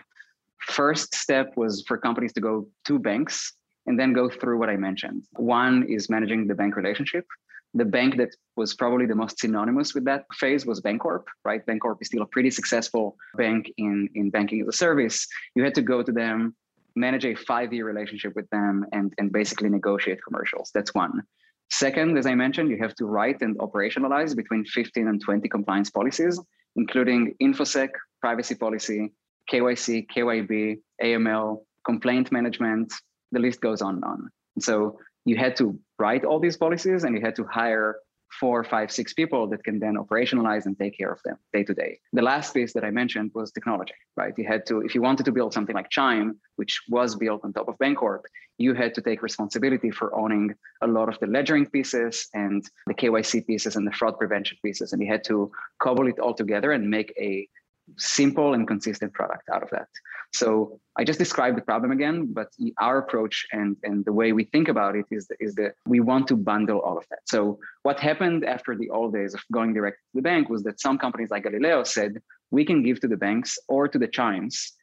First 0.67 1.15
step 1.15 1.53
was 1.55 1.83
for 1.87 1.97
companies 1.97 2.33
to 2.33 2.41
go 2.41 2.67
to 2.85 2.99
banks 2.99 3.53
and 3.85 3.99
then 3.99 4.13
go 4.13 4.29
through 4.29 4.59
what 4.59 4.69
I 4.69 4.77
mentioned. 4.77 5.23
One 5.33 5.83
is 5.89 6.09
managing 6.09 6.47
the 6.47 6.55
bank 6.55 6.75
relationship. 6.75 7.25
The 7.73 7.85
bank 7.85 8.17
that 8.17 8.29
was 8.55 8.75
probably 8.75 9.07
the 9.07 9.15
most 9.15 9.39
synonymous 9.39 9.93
with 9.93 10.05
that 10.05 10.25
phase 10.33 10.65
was 10.65 10.79
Bancorp, 10.79 11.23
right? 11.43 11.65
Bancorp 11.65 11.97
is 12.01 12.07
still 12.07 12.21
a 12.21 12.27
pretty 12.27 12.51
successful 12.51 13.17
bank 13.35 13.71
in, 13.77 14.07
in 14.13 14.29
banking 14.29 14.61
as 14.61 14.67
a 14.67 14.71
service. 14.71 15.27
You 15.55 15.63
had 15.63 15.73
to 15.75 15.81
go 15.81 16.03
to 16.03 16.11
them, 16.11 16.55
manage 16.95 17.25
a 17.25 17.33
five-year 17.35 17.85
relationship 17.85 18.33
with 18.35 18.47
them, 18.51 18.85
and, 18.91 19.11
and 19.17 19.31
basically 19.31 19.69
negotiate 19.69 20.19
commercials. 20.25 20.69
That's 20.73 20.93
one. 20.93 21.23
Second, 21.71 22.15
as 22.17 22.27
I 22.27 22.35
mentioned, 22.35 22.69
you 22.69 22.77
have 22.77 22.93
to 22.95 23.05
write 23.05 23.41
and 23.41 23.57
operationalize 23.57 24.35
between 24.35 24.63
15 24.65 25.07
and 25.07 25.19
20 25.19 25.49
compliance 25.49 25.89
policies, 25.89 26.39
including 26.75 27.35
InfoSec, 27.41 27.89
privacy 28.21 28.53
policy, 28.53 29.11
KYC, 29.51 30.07
KYB, 30.15 30.79
AML, 31.01 31.63
complaint 31.85 32.31
management, 32.31 32.93
the 33.31 33.39
list 33.39 33.61
goes 33.61 33.81
on 33.81 33.95
and 33.95 34.05
on. 34.05 34.29
So 34.59 34.99
you 35.25 35.37
had 35.37 35.55
to 35.57 35.79
write 35.99 36.25
all 36.25 36.39
these 36.39 36.57
policies 36.57 37.03
and 37.03 37.15
you 37.15 37.21
had 37.21 37.35
to 37.35 37.45
hire 37.45 37.97
four, 38.39 38.63
five, 38.63 38.91
six 38.91 39.13
people 39.13 39.47
that 39.47 39.63
can 39.63 39.79
then 39.79 39.95
operationalize 39.95 40.65
and 40.65 40.77
take 40.77 40.97
care 40.97 41.11
of 41.11 41.21
them 41.23 41.37
day 41.53 41.63
to 41.63 41.73
day. 41.73 41.99
The 42.13 42.21
last 42.21 42.53
piece 42.53 42.73
that 42.73 42.83
I 42.83 42.89
mentioned 42.89 43.31
was 43.33 43.51
technology, 43.51 43.93
right? 44.17 44.33
You 44.37 44.45
had 44.47 44.65
to, 44.67 44.81
if 44.81 44.95
you 44.95 45.01
wanted 45.01 45.25
to 45.25 45.31
build 45.31 45.53
something 45.53 45.75
like 45.75 45.89
Chime, 45.89 46.39
which 46.55 46.81
was 46.89 47.15
built 47.15 47.41
on 47.43 47.53
top 47.53 47.67
of 47.67 47.77
Bancorp, 47.77 48.21
you 48.57 48.73
had 48.73 48.93
to 48.95 49.01
take 49.01 49.21
responsibility 49.21 49.91
for 49.91 50.15
owning 50.15 50.53
a 50.81 50.87
lot 50.87 51.09
of 51.09 51.19
the 51.19 51.27
ledgering 51.27 51.67
pieces 51.67 52.27
and 52.33 52.63
the 52.87 52.93
KYC 52.93 53.45
pieces 53.45 53.75
and 53.75 53.85
the 53.85 53.91
fraud 53.91 54.17
prevention 54.17 54.57
pieces. 54.63 54.93
And 54.93 55.01
you 55.01 55.11
had 55.11 55.23
to 55.25 55.51
cobble 55.79 56.07
it 56.07 56.19
all 56.19 56.33
together 56.33 56.71
and 56.71 56.89
make 56.89 57.13
a 57.19 57.47
simple 57.97 58.53
and 58.53 58.67
consistent 58.67 59.13
product 59.13 59.49
out 59.53 59.63
of 59.63 59.69
that. 59.71 59.87
So 60.33 60.79
I 60.97 61.03
just 61.03 61.19
described 61.19 61.57
the 61.57 61.61
problem 61.61 61.91
again, 61.91 62.33
but 62.33 62.49
our 62.79 62.97
approach 62.97 63.45
and, 63.51 63.77
and 63.83 64.03
the 64.03 64.13
way 64.13 64.33
we 64.33 64.45
think 64.45 64.67
about 64.67 64.95
it 64.95 65.05
is, 65.11 65.29
is 65.39 65.53
that 65.55 65.75
we 65.85 65.99
want 65.99 66.27
to 66.29 66.35
bundle 66.35 66.79
all 66.79 66.97
of 66.97 67.05
that. 67.09 67.19
So 67.25 67.59
what 67.83 67.99
happened 67.99 68.43
after 68.43 68.75
the 68.75 68.89
old 68.89 69.13
days 69.13 69.35
of 69.35 69.41
going 69.51 69.73
direct 69.73 69.97
to 69.97 70.15
the 70.15 70.21
bank 70.23 70.49
was 70.49 70.63
that 70.63 70.79
some 70.79 70.97
companies 70.97 71.29
like 71.29 71.43
Galileo 71.43 71.83
said, 71.83 72.21
we 72.49 72.65
can 72.65 72.81
give 72.81 72.99
to 73.01 73.07
the 73.07 73.17
banks 73.17 73.59
or 73.67 73.87
to 73.87 73.99
the 73.99 74.07
chimes 74.07 74.73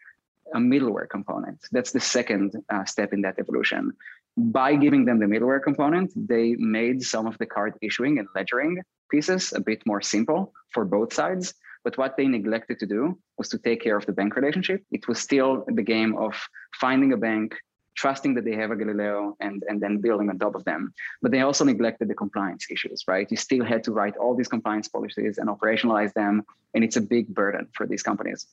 a 0.55 0.59
middleware 0.59 1.09
component. 1.09 1.59
That's 1.73 1.93
the 1.93 2.01
second 2.01 2.55
uh, 2.73 2.85
step 2.85 3.13
in 3.13 3.21
that 3.23 3.39
evolution. 3.39 3.93
By 4.37 4.77
giving 4.77 5.05
them 5.05 5.19
the 5.19 5.27
middleware 5.27 5.63
component, 5.63 6.13
they 6.17 6.55
made 6.59 7.03
some 7.03 7.27
of 7.27 7.37
the 7.39 7.47
card 7.47 7.75
issuing 7.83 8.19
and 8.19 8.29
ledgering 8.35 8.83
pieces 9.11 9.53
a 9.53 9.61
bit 9.61 9.83
more 9.85 10.01
simple 10.01 10.53
for 10.73 10.85
both 10.85 11.13
sides 11.13 11.55
but 11.85 11.97
what 11.99 12.17
they 12.17 12.27
neglected 12.27 12.79
to 12.79 12.87
do 12.87 13.19
was 13.39 13.49
to 13.49 13.59
take 13.59 13.83
care 13.83 13.97
of 13.97 14.07
the 14.07 14.13
bank 14.13 14.37
relationship. 14.37 14.83
It 14.91 15.09
was 15.09 15.19
still 15.19 15.65
the 15.67 15.83
game 15.83 16.17
of 16.17 16.35
finding 16.81 17.13
a 17.13 17.17
bank, 17.17 17.57
trusting 17.97 18.35
that 18.35 18.45
they 18.45 18.55
have 18.55 18.71
a 18.71 18.77
Galileo, 18.77 19.37
and, 19.41 19.63
and 19.69 19.81
then 19.81 19.99
building 19.99 20.29
on 20.31 20.39
top 20.39 20.55
of 20.55 20.65
them. 20.65 20.93
But 21.23 21.31
they 21.33 21.41
also 21.41 21.65
neglected 21.65 22.09
the 22.09 22.15
compliance 22.15 22.67
issues, 22.71 23.05
right? 23.09 23.31
You 23.31 23.37
still 23.37 23.65
had 23.65 23.83
to 23.85 23.93
write 23.93 24.17
all 24.17 24.35
these 24.35 24.49
compliance 24.49 24.89
policies 24.89 25.39
and 25.39 25.49
operationalize 25.49 26.13
them. 26.13 26.43
And 26.75 26.85
it's 26.85 26.97
a 26.97 27.01
big 27.01 27.29
burden 27.29 27.69
for 27.75 27.87
these 27.87 28.03
companies. 28.03 28.47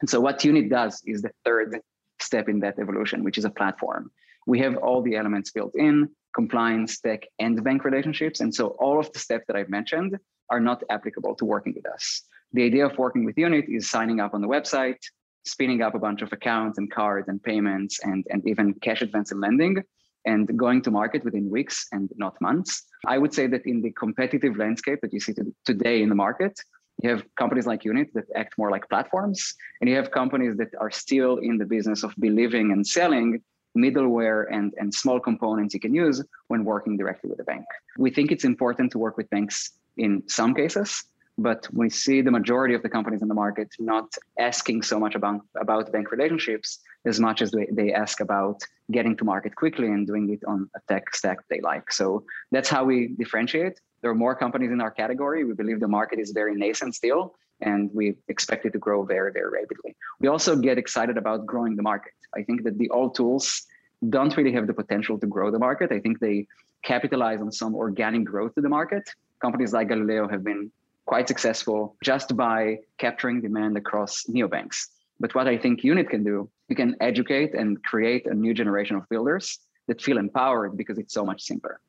And 0.00 0.10
so 0.10 0.20
what 0.20 0.44
Unit 0.44 0.68
does 0.68 1.02
is 1.06 1.22
the 1.22 1.32
third 1.44 1.80
step 2.20 2.48
in 2.48 2.60
that 2.60 2.78
evolution, 2.78 3.24
which 3.24 3.38
is 3.38 3.44
a 3.44 3.50
platform. 3.50 4.10
We 4.46 4.60
have 4.60 4.76
all 4.76 5.02
the 5.02 5.16
elements 5.16 5.50
built 5.50 5.74
in, 5.74 6.08
compliance, 6.34 7.00
tech, 7.00 7.26
and 7.38 7.62
bank 7.64 7.84
relationships. 7.84 8.40
And 8.40 8.54
so 8.54 8.68
all 8.78 9.00
of 9.00 9.10
the 9.12 9.18
steps 9.18 9.44
that 9.48 9.56
I've 9.56 9.70
mentioned 9.70 10.18
are 10.50 10.60
not 10.60 10.82
applicable 10.90 11.34
to 11.36 11.44
working 11.44 11.72
with 11.74 11.86
us. 11.86 12.22
The 12.52 12.64
idea 12.64 12.86
of 12.86 12.96
working 12.98 13.24
with 13.24 13.36
Unit 13.36 13.66
is 13.68 13.90
signing 13.90 14.20
up 14.20 14.34
on 14.34 14.40
the 14.40 14.48
website, 14.48 14.98
spinning 15.44 15.82
up 15.82 15.94
a 15.94 15.98
bunch 15.98 16.22
of 16.22 16.32
accounts 16.32 16.78
and 16.78 16.90
cards 16.90 17.28
and 17.28 17.42
payments 17.42 18.00
and, 18.02 18.24
and 18.30 18.46
even 18.48 18.74
cash 18.74 19.02
advance 19.02 19.32
and 19.32 19.40
lending 19.40 19.82
and 20.24 20.56
going 20.56 20.82
to 20.82 20.90
market 20.90 21.24
within 21.24 21.48
weeks 21.48 21.86
and 21.92 22.10
not 22.16 22.34
months. 22.40 22.82
I 23.06 23.16
would 23.18 23.32
say 23.32 23.46
that 23.46 23.64
in 23.64 23.80
the 23.80 23.92
competitive 23.92 24.56
landscape 24.56 25.00
that 25.02 25.12
you 25.12 25.20
see 25.20 25.34
today 25.64 26.02
in 26.02 26.08
the 26.08 26.14
market, 26.14 26.58
you 27.02 27.10
have 27.10 27.22
companies 27.38 27.66
like 27.66 27.84
Unit 27.84 28.08
that 28.14 28.24
act 28.34 28.54
more 28.58 28.70
like 28.70 28.88
platforms, 28.88 29.54
and 29.80 29.88
you 29.88 29.96
have 29.96 30.10
companies 30.10 30.56
that 30.56 30.70
are 30.80 30.90
still 30.90 31.36
in 31.38 31.58
the 31.58 31.64
business 31.64 32.02
of 32.02 32.14
believing 32.18 32.72
and 32.72 32.86
selling 32.86 33.40
middleware 33.76 34.46
and, 34.50 34.72
and 34.78 34.92
small 34.92 35.20
components 35.20 35.74
you 35.74 35.80
can 35.80 35.94
use 35.94 36.24
when 36.48 36.64
working 36.64 36.96
directly 36.96 37.28
with 37.28 37.38
a 37.40 37.44
bank. 37.44 37.66
We 37.98 38.10
think 38.10 38.32
it's 38.32 38.44
important 38.44 38.90
to 38.92 38.98
work 38.98 39.16
with 39.18 39.28
banks 39.30 39.72
in 39.98 40.22
some 40.26 40.54
cases, 40.54 41.04
but 41.38 41.68
we 41.72 41.90
see 41.90 42.22
the 42.22 42.30
majority 42.30 42.74
of 42.74 42.82
the 42.82 42.88
companies 42.88 43.22
in 43.22 43.28
the 43.28 43.34
market 43.34 43.68
not 43.78 44.14
asking 44.38 44.82
so 44.82 44.98
much 44.98 45.14
about, 45.14 45.40
about 45.60 45.92
bank 45.92 46.10
relationships 46.10 46.80
as 47.04 47.20
much 47.20 47.42
as 47.42 47.50
they, 47.50 47.66
they 47.72 47.92
ask 47.92 48.20
about 48.20 48.62
getting 48.90 49.16
to 49.16 49.24
market 49.24 49.54
quickly 49.54 49.88
and 49.88 50.06
doing 50.06 50.30
it 50.30 50.40
on 50.46 50.68
a 50.74 50.80
tech 50.88 51.14
stack 51.14 51.38
they 51.48 51.60
like. 51.60 51.92
So 51.92 52.24
that's 52.52 52.68
how 52.68 52.84
we 52.84 53.08
differentiate. 53.18 53.80
There 54.00 54.10
are 54.10 54.14
more 54.14 54.34
companies 54.34 54.70
in 54.70 54.80
our 54.80 54.90
category. 54.90 55.44
We 55.44 55.52
believe 55.52 55.80
the 55.80 55.88
market 55.88 56.18
is 56.18 56.30
very 56.30 56.54
nascent 56.54 56.94
still, 56.94 57.34
and 57.60 57.90
we 57.92 58.16
expect 58.28 58.64
it 58.64 58.72
to 58.72 58.78
grow 58.78 59.04
very, 59.04 59.32
very 59.32 59.50
rapidly. 59.50 59.96
We 60.20 60.28
also 60.28 60.56
get 60.56 60.78
excited 60.78 61.18
about 61.18 61.44
growing 61.44 61.76
the 61.76 61.82
market. 61.82 62.12
I 62.34 62.42
think 62.42 62.62
that 62.64 62.78
the 62.78 62.88
old 62.90 63.14
tools 63.14 63.62
don't 64.08 64.36
really 64.36 64.52
have 64.52 64.66
the 64.66 64.74
potential 64.74 65.18
to 65.18 65.26
grow 65.26 65.50
the 65.50 65.58
market. 65.58 65.92
I 65.92 66.00
think 66.00 66.20
they 66.20 66.46
capitalize 66.82 67.40
on 67.40 67.50
some 67.50 67.74
organic 67.74 68.24
growth 68.24 68.54
to 68.54 68.60
the 68.60 68.68
market. 68.68 69.08
Companies 69.40 69.72
like 69.72 69.88
Galileo 69.88 70.28
have 70.28 70.44
been 70.44 70.70
quite 71.06 71.28
successful 71.28 71.96
just 72.02 72.36
by 72.36 72.78
capturing 72.98 73.40
demand 73.40 73.76
across 73.76 74.24
neobanks. 74.24 74.88
But 75.18 75.34
what 75.34 75.48
I 75.48 75.56
think 75.56 75.82
Unit 75.82 76.10
can 76.10 76.24
do, 76.24 76.50
you 76.68 76.76
can 76.76 76.96
educate 77.00 77.54
and 77.54 77.82
create 77.82 78.26
a 78.26 78.34
new 78.34 78.52
generation 78.52 78.96
of 78.96 79.08
builders 79.08 79.60
that 79.86 80.02
feel 80.02 80.18
empowered 80.18 80.76
because 80.76 80.98
it's 80.98 81.14
so 81.14 81.24
much 81.24 81.42
simpler. 81.42 81.80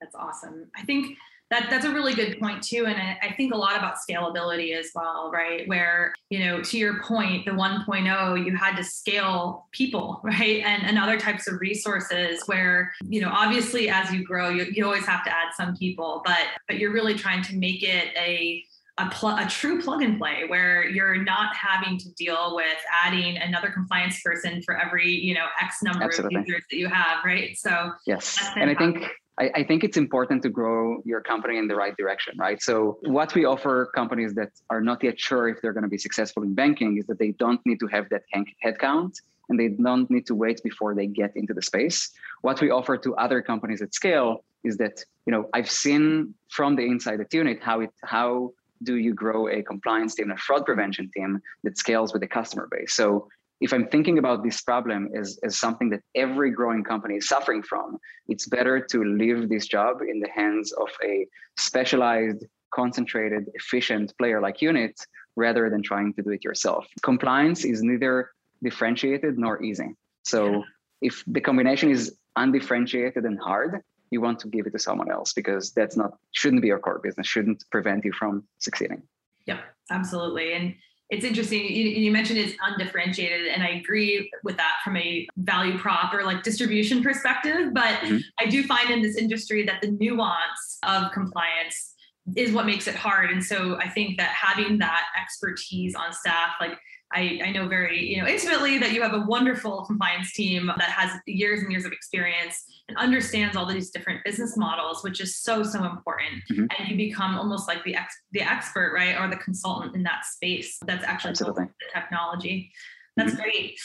That's 0.00 0.14
awesome. 0.14 0.70
I 0.76 0.82
think 0.82 1.16
that 1.50 1.66
that's 1.68 1.84
a 1.84 1.90
really 1.90 2.14
good 2.14 2.38
point 2.38 2.62
too 2.62 2.86
and 2.86 2.96
I, 2.96 3.18
I, 3.22 3.32
think 3.34 3.52
a 3.52 3.56
lot 3.56 3.76
about 3.76 3.96
scalability 3.96 4.74
as 4.76 4.90
well 4.94 5.30
right? 5.32 5.68
Where 5.68 6.12
you 6.30 6.38
know 6.40 6.62
to 6.62 6.78
your 6.78 7.02
point 7.02 7.44
the 7.44 7.50
1.0 7.50 8.46
you 8.46 8.56
had 8.56 8.76
to 8.76 8.84
scale 8.84 9.66
people 9.72 10.20
right? 10.24 10.62
And, 10.64 10.84
and 10.84 10.98
other 10.98 11.18
types 11.18 11.48
of 11.48 11.60
resources 11.60 12.42
where 12.46 12.92
you 13.02 13.20
know 13.20 13.30
obviously 13.30 13.90
as 13.90 14.10
you 14.12 14.24
grow 14.24 14.48
you, 14.48 14.66
you 14.72 14.84
always 14.84 15.06
have 15.06 15.24
to 15.24 15.30
add 15.30 15.52
some 15.56 15.76
people 15.76 16.22
but 16.24 16.46
but 16.68 16.78
you're 16.78 16.92
really 16.92 17.14
trying 17.14 17.42
to 17.42 17.56
make 17.56 17.82
it 17.82 18.08
a 18.16 18.64
a, 18.98 19.08
pl- 19.08 19.38
a, 19.38 19.46
true 19.48 19.80
plug 19.80 20.02
and 20.02 20.18
play 20.18 20.44
where 20.48 20.86
you're 20.86 21.22
not 21.22 21.56
having 21.56 21.96
to 21.96 22.10
deal 22.18 22.54
with 22.54 22.76
adding 23.02 23.38
another 23.38 23.70
compliance 23.70 24.20
person 24.20 24.60
for 24.62 24.76
every 24.76 25.08
you 25.08 25.34
know 25.34 25.46
x 25.60 25.82
number 25.82 26.04
Absolutely. 26.04 26.36
of 26.36 26.46
users 26.46 26.64
that 26.70 26.76
you 26.76 26.88
have 26.88 27.24
right? 27.24 27.56
So 27.56 27.92
yes 28.06 28.38
and 28.56 28.70
i 28.70 28.74
think 28.74 29.06
I, 29.40 29.50
I, 29.54 29.64
think 29.64 29.84
it's 29.84 29.96
important 29.96 30.42
to 30.42 30.50
grow 30.50 31.02
your 31.04 31.22
company 31.22 31.56
in 31.56 31.66
the 31.66 31.74
right 31.74 31.96
direction, 31.96 32.36
right? 32.38 32.60
So, 32.62 32.98
what 33.02 33.34
we 33.34 33.46
offer 33.46 33.90
companies 33.94 34.34
that 34.34 34.50
are 34.68 34.82
not 34.82 35.02
yet 35.02 35.18
sure 35.18 35.48
if 35.48 35.62
they're 35.62 35.72
going 35.72 35.88
to 35.90 35.94
be 35.96 35.98
successful 35.98 36.42
in 36.42 36.54
banking 36.54 36.98
is 36.98 37.06
that 37.06 37.18
they 37.18 37.32
don't 37.32 37.60
need 37.64 37.80
to 37.80 37.86
have 37.86 38.08
that 38.10 38.22
headcount 38.64 39.14
and 39.48 39.58
they 39.58 39.68
don't 39.68 40.08
need 40.10 40.26
to 40.26 40.34
wait 40.34 40.62
before 40.62 40.94
they 40.94 41.06
get 41.06 41.34
into 41.36 41.54
the 41.54 41.62
space. 41.62 42.10
What 42.42 42.60
we 42.60 42.70
offer 42.70 42.96
to 42.98 43.16
other 43.16 43.40
companies 43.40 43.80
at 43.82 43.94
scale 43.94 44.44
is 44.62 44.76
that 44.76 45.02
you 45.26 45.32
know 45.32 45.48
I've 45.54 45.70
seen 45.70 46.34
from 46.48 46.76
the 46.76 46.82
inside 46.82 47.20
at 47.20 47.32
Unit 47.32 47.58
how 47.62 47.80
it 47.80 47.90
how 48.04 48.52
do 48.82 48.96
you 48.96 49.14
grow 49.14 49.48
a 49.48 49.62
compliance 49.62 50.14
team, 50.14 50.30
a 50.30 50.36
fraud 50.36 50.64
prevention 50.64 51.10
team 51.14 51.40
that 51.64 51.76
scales 51.76 52.12
with 52.12 52.22
the 52.22 52.28
customer 52.28 52.68
base. 52.70 52.94
So 52.94 53.28
if 53.60 53.72
I'm 53.72 53.86
thinking 53.88 54.18
about 54.18 54.42
this 54.42 54.62
problem 54.62 55.10
as, 55.14 55.38
as 55.42 55.58
something 55.58 55.90
that 55.90 56.00
every 56.14 56.50
growing 56.50 56.82
company 56.82 57.16
is 57.16 57.28
suffering 57.28 57.62
from, 57.62 57.98
it's 58.26 58.46
better 58.46 58.80
to 58.80 59.04
leave 59.04 59.48
this 59.48 59.66
job 59.66 60.00
in 60.00 60.20
the 60.20 60.28
hands 60.30 60.72
of 60.72 60.88
a 61.04 61.26
specialized, 61.58 62.44
concentrated, 62.72 63.46
efficient 63.54 64.14
player 64.18 64.40
like 64.40 64.62
Unit 64.62 64.98
rather 65.36 65.68
than 65.68 65.82
trying 65.82 66.14
to 66.14 66.22
do 66.22 66.30
it 66.30 66.42
yourself. 66.42 66.86
Compliance 67.02 67.64
is 67.64 67.82
neither 67.82 68.30
differentiated 68.62 69.38
nor 69.38 69.62
easy. 69.62 69.94
So 70.24 70.50
yeah. 70.50 70.60
if 71.02 71.22
the 71.26 71.40
combination 71.40 71.90
is 71.90 72.16
undifferentiated 72.36 73.24
and 73.24 73.38
hard, 73.38 73.82
you 74.10 74.20
want 74.20 74.38
to 74.40 74.48
give 74.48 74.66
it 74.66 74.70
to 74.70 74.78
someone 74.78 75.10
else 75.10 75.32
because 75.32 75.72
that's 75.72 75.96
not 75.96 76.14
shouldn't 76.32 76.62
be 76.62 76.68
your 76.68 76.78
core 76.78 77.00
business, 77.02 77.26
shouldn't 77.26 77.64
prevent 77.70 78.04
you 78.04 78.12
from 78.12 78.44
succeeding. 78.58 79.02
Yeah, 79.46 79.60
absolutely. 79.90 80.52
And 80.52 80.74
it's 81.10 81.24
interesting. 81.24 81.64
You, 81.64 81.88
you, 81.88 82.12
mentioned 82.12 82.38
it's 82.38 82.54
undifferentiated, 82.62 83.48
and 83.48 83.62
I 83.62 83.70
agree 83.70 84.30
with 84.44 84.56
that 84.56 84.76
from 84.84 84.96
a 84.96 85.26
value 85.38 85.76
prop 85.76 86.14
or 86.14 86.22
like 86.24 86.44
distribution 86.44 87.02
perspective. 87.02 87.74
But 87.74 87.98
mm-hmm. 87.98 88.18
I 88.38 88.46
do 88.46 88.62
find 88.62 88.90
in 88.90 89.02
this 89.02 89.16
industry 89.16 89.64
that 89.66 89.80
the 89.82 89.90
nuance 89.90 90.78
of 90.84 91.10
compliance 91.12 91.94
is 92.36 92.52
what 92.52 92.64
makes 92.64 92.86
it 92.86 92.94
hard. 92.94 93.30
And 93.30 93.44
so 93.44 93.76
I 93.78 93.88
think 93.88 94.18
that 94.18 94.28
having 94.28 94.78
that 94.78 95.06
expertise 95.20 95.96
on 95.96 96.12
staff, 96.12 96.50
like 96.60 96.78
I, 97.12 97.40
I 97.44 97.52
know 97.52 97.66
very 97.66 98.04
you 98.04 98.20
know 98.20 98.28
intimately 98.28 98.78
that 98.78 98.92
you 98.92 99.02
have 99.02 99.14
a 99.14 99.20
wonderful 99.20 99.84
compliance 99.84 100.32
team 100.32 100.70
that 100.78 100.90
has 100.90 101.18
years 101.26 101.60
and 101.60 101.70
years 101.70 101.84
of 101.84 101.92
experience 101.92 102.64
and 102.88 102.96
understands 102.98 103.56
all 103.56 103.66
these 103.66 103.90
different 103.90 104.24
business 104.24 104.56
models, 104.56 105.02
which 105.02 105.20
is 105.20 105.36
so 105.36 105.62
so 105.62 105.84
important. 105.84 106.42
Mm-hmm. 106.50 106.66
And 106.78 106.88
you 106.88 106.96
become 106.96 107.36
almost 107.36 107.68
like 107.68 107.82
the 107.84 107.94
ex, 107.94 108.14
the 108.32 108.42
expert, 108.42 108.92
right, 108.94 109.18
or 109.18 109.28
the 109.28 109.36
consultant 109.36 109.94
in 109.94 110.02
that 110.04 110.24
space. 110.24 110.78
That's 110.86 111.04
actually 111.04 111.34
the 111.34 111.68
technology. 111.92 112.72
That's 113.16 113.32
mm-hmm. 113.32 113.42
great. 113.42 113.78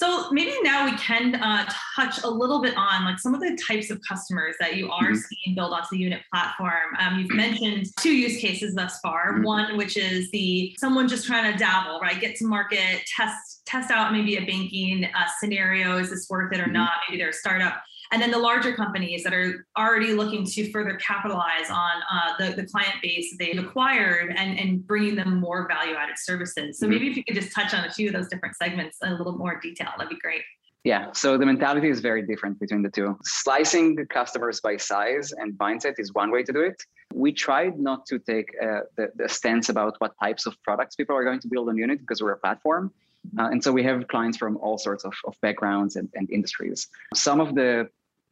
So 0.00 0.30
maybe 0.30 0.54
now 0.62 0.86
we 0.86 0.96
can 0.96 1.34
uh, 1.34 1.70
touch 1.94 2.22
a 2.22 2.30
little 2.30 2.62
bit 2.62 2.74
on 2.74 3.04
like 3.04 3.18
some 3.18 3.34
of 3.34 3.40
the 3.40 3.54
types 3.68 3.90
of 3.90 4.00
customers 4.08 4.56
that 4.58 4.74
you 4.76 4.90
are 4.90 5.10
mm-hmm. 5.10 5.14
seeing 5.14 5.54
build 5.54 5.74
onto 5.74 5.88
the 5.90 5.98
unit 5.98 6.22
platform. 6.32 6.96
Um, 6.98 7.18
you've 7.18 7.34
mentioned 7.34 7.84
two 7.98 8.16
use 8.16 8.40
cases 8.40 8.74
thus 8.74 8.98
far. 9.00 9.34
Mm-hmm. 9.34 9.42
One, 9.42 9.76
which 9.76 9.98
is 9.98 10.30
the 10.30 10.74
someone 10.78 11.06
just 11.06 11.26
trying 11.26 11.52
to 11.52 11.58
dabble, 11.58 12.00
right? 12.00 12.18
Get 12.18 12.34
to 12.36 12.46
market, 12.46 13.02
test 13.14 13.60
test 13.66 13.90
out 13.90 14.10
maybe 14.10 14.36
a 14.36 14.40
banking 14.40 15.04
uh, 15.04 15.26
scenario. 15.38 15.98
Is 15.98 16.08
this 16.08 16.26
worth 16.30 16.50
it 16.54 16.60
or 16.60 16.62
mm-hmm. 16.62 16.72
not? 16.72 16.92
Maybe 17.06 17.20
they're 17.20 17.28
a 17.28 17.34
startup 17.34 17.82
and 18.12 18.20
then 18.20 18.30
the 18.30 18.38
larger 18.38 18.74
companies 18.74 19.22
that 19.22 19.32
are 19.32 19.66
already 19.78 20.12
looking 20.12 20.44
to 20.44 20.70
further 20.72 20.96
capitalize 20.96 21.70
on 21.70 22.02
uh, 22.12 22.32
the, 22.38 22.62
the 22.62 22.68
client 22.68 22.94
base 23.02 23.36
they've 23.38 23.58
acquired 23.58 24.34
and, 24.36 24.58
and 24.58 24.86
bringing 24.86 25.14
them 25.14 25.38
more 25.38 25.68
value 25.68 25.94
added 25.94 26.16
services. 26.18 26.78
So 26.78 26.86
mm-hmm. 26.86 26.92
maybe 26.92 27.10
if 27.10 27.16
you 27.16 27.24
could 27.24 27.36
just 27.36 27.54
touch 27.54 27.72
on 27.72 27.84
a 27.84 27.92
few 27.92 28.08
of 28.08 28.14
those 28.14 28.28
different 28.28 28.56
segments 28.56 28.98
in 29.02 29.12
a 29.12 29.16
little 29.16 29.36
more 29.36 29.60
detail, 29.60 29.90
that'd 29.96 30.10
be 30.10 30.18
great. 30.18 30.42
Yeah, 30.82 31.12
so 31.12 31.36
the 31.36 31.44
mentality 31.44 31.90
is 31.90 32.00
very 32.00 32.22
different 32.22 32.58
between 32.58 32.82
the 32.82 32.88
two. 32.88 33.18
Slicing 33.22 33.94
the 33.96 34.06
customers 34.06 34.60
by 34.62 34.78
size 34.78 35.30
and 35.32 35.52
mindset 35.58 35.96
is 35.98 36.14
one 36.14 36.30
way 36.30 36.42
to 36.42 36.52
do 36.52 36.62
it. 36.62 36.82
We 37.12 37.32
tried 37.32 37.78
not 37.78 38.06
to 38.06 38.18
take 38.18 38.48
uh, 38.62 38.80
the, 38.96 39.12
the 39.14 39.28
stance 39.28 39.68
about 39.68 39.96
what 39.98 40.14
types 40.18 40.46
of 40.46 40.56
products 40.62 40.96
people 40.96 41.14
are 41.14 41.24
going 41.24 41.40
to 41.40 41.48
build 41.48 41.68
on 41.68 41.76
Unit 41.76 42.00
because 42.00 42.22
we're 42.22 42.32
a 42.32 42.38
platform. 42.38 42.92
Uh, 43.38 43.48
and 43.50 43.62
so 43.62 43.70
we 43.70 43.82
have 43.82 44.08
clients 44.08 44.38
from 44.38 44.56
all 44.58 44.78
sorts 44.78 45.04
of, 45.04 45.12
of 45.26 45.34
backgrounds 45.42 45.96
and, 45.96 46.08
and 46.14 46.30
industries. 46.30 46.88
Some 47.14 47.40
of 47.40 47.54
the 47.54 47.90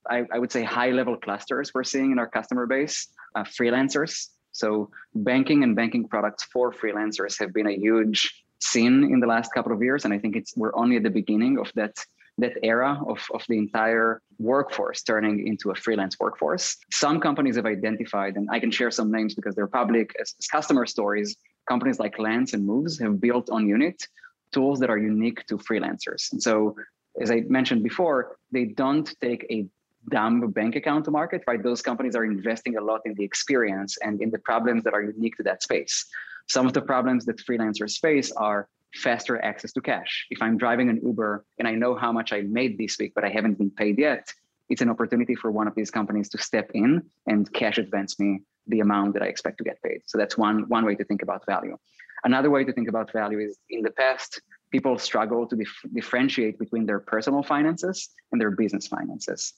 I, 0.09 0.25
I 0.33 0.39
would 0.39 0.53
say 0.53 0.63
high 0.63 0.91
level 0.91 1.17
clusters 1.17 1.73
we're 1.75 1.85
seeing 1.85 2.13
in 2.13 2.19
our 2.19 2.29
customer 2.29 2.67
base 2.67 3.09
uh, 3.35 3.45
freelancers 3.45 4.29
so 4.53 4.91
banking 5.15 5.63
and 5.63 5.77
banking 5.77 6.09
products 6.09 6.45
for 6.45 6.73
freelancers 6.73 7.39
have 7.39 7.53
been 7.53 7.67
a 7.67 7.77
huge 7.77 8.45
scene 8.61 9.05
in 9.05 9.21
the 9.21 9.27
last 9.27 9.53
couple 9.55 9.73
of 9.73 9.83
years 9.83 10.05
and 10.05 10.15
i 10.15 10.19
think 10.19 10.37
it's 10.37 10.57
we're 10.57 10.75
only 10.77 10.97
at 10.97 11.03
the 11.03 11.11
beginning 11.11 11.59
of 11.59 11.71
that 11.75 11.95
that 12.39 12.53
era 12.63 12.99
of, 13.07 13.19
of 13.35 13.43
the 13.49 13.59
entire 13.59 14.23
workforce 14.39 15.03
turning 15.03 15.47
into 15.47 15.71
a 15.71 15.75
freelance 15.75 16.17
workforce. 16.21 16.77
Some 16.91 17.21
companies 17.21 17.57
have 17.57 17.67
identified, 17.67 18.37
and 18.37 18.49
I 18.51 18.61
can 18.61 18.71
share 18.71 18.93
some 18.93 19.11
names 19.11 19.35
because 19.35 19.57
they're 19.57 19.67
public 19.67 20.15
as, 20.21 20.35
as 20.39 20.47
customer 20.47 20.87
stories. 20.87 21.37
Companies 21.69 21.99
like 21.99 22.19
Lance 22.19 22.55
and 22.55 22.65
Moves 22.65 22.99
have 23.01 23.21
built 23.21 23.51
on 23.51 23.67
Unit 23.67 24.07
tools 24.53 24.79
that 24.81 24.89
are 24.89 24.99
unique 24.99 25.45
to 25.47 25.59
freelancers. 25.59 26.33
And 26.33 26.43
so, 26.43 26.75
as 27.21 27.31
I 27.31 27.41
mentioned 27.49 27.83
before, 27.83 28.37
they 28.53 28.65
don't 28.65 29.13
take 29.21 29.45
a 29.51 29.67
dumb 30.09 30.51
bank 30.51 30.77
account 30.77 31.05
to 31.07 31.11
market, 31.11 31.43
right? 31.47 31.63
Those 31.63 31.83
companies 31.83 32.15
are 32.17 32.25
investing 32.25 32.77
a 32.77 32.81
lot 32.81 33.01
in 33.05 33.15
the 33.15 33.25
experience 33.25 33.97
and 34.03 34.21
in 34.21 34.31
the 34.31 34.39
problems 34.39 34.85
that 34.85 34.95
are 34.95 35.03
unique 35.03 35.37
to 35.37 35.43
that 35.45 35.63
space. 35.63 36.07
Some 36.49 36.67
of 36.67 36.73
the 36.73 36.81
problems 36.81 37.25
that 37.27 37.39
freelancers 37.39 37.99
face 37.99 38.33
are 38.33 38.69
faster 38.95 39.43
access 39.45 39.73
to 39.73 39.81
cash. 39.81 40.27
If 40.31 40.41
I'm 40.41 40.57
driving 40.57 40.89
an 40.89 41.01
Uber 41.03 41.45
and 41.59 41.69
I 41.69 41.73
know 41.73 41.95
how 41.95 42.11
much 42.13 42.33
I 42.33 42.41
made 42.43 42.79
this 42.79 42.97
week, 42.99 43.13
but 43.15 43.25
I 43.25 43.29
haven't 43.29 43.59
been 43.59 43.71
paid 43.71 43.99
yet, 43.99 44.33
it's 44.69 44.83
an 44.83 44.91
opportunity 44.91 45.35
for 45.35 45.51
one 45.51 45.67
of 45.67 45.75
these 45.75 45.91
companies 45.91 46.29
to 46.31 46.39
step 46.39 46.71
in 46.75 47.03
and 47.27 47.51
cash 47.53 47.79
advance 47.79 48.19
me 48.19 48.43
the 48.67 48.81
amount 48.81 49.15
that 49.15 49.23
I 49.23 49.27
expect 49.27 49.59
to 49.59 49.65
get 49.65 49.83
paid. 49.83 50.03
So 50.07 50.19
that's 50.19 50.37
one, 50.37 50.69
one 50.69 50.85
way 50.85 50.95
to 50.95 51.05
think 51.05 51.23
about 51.23 51.45
value. 51.47 51.77
Another 52.25 52.51
way 52.51 52.65
to 52.65 52.73
think 52.73 52.89
about 52.89 53.13
value 53.13 53.39
is 53.39 53.59
in 53.71 53.83
the 53.83 53.91
past, 53.91 54.41
people 54.71 54.99
struggle 54.99 55.47
to 55.47 55.57
dif- 55.57 55.83
differentiate 55.95 56.59
between 56.59 56.85
their 56.85 56.99
personal 56.99 57.43
finances 57.43 58.11
and 58.33 58.41
their 58.41 58.51
business 58.51 58.87
finances. 58.87 59.55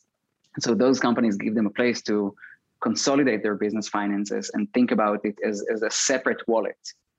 And 0.55 0.63
so 0.63 0.75
those 0.75 0.99
companies 1.01 1.37
give 1.37 1.55
them 1.55 1.67
a 1.67 1.71
place 1.71 2.03
to 2.03 2.35
consolidate 2.81 3.43
their 3.43 3.55
business 3.55 3.89
finances 3.89 4.51
and 4.55 4.73
think 4.73 4.91
about 4.91 5.25
it 5.25 5.37
as, 5.47 5.65
as 5.73 5.83
a 5.83 5.91
separate 5.91 6.47
wallet 6.49 6.79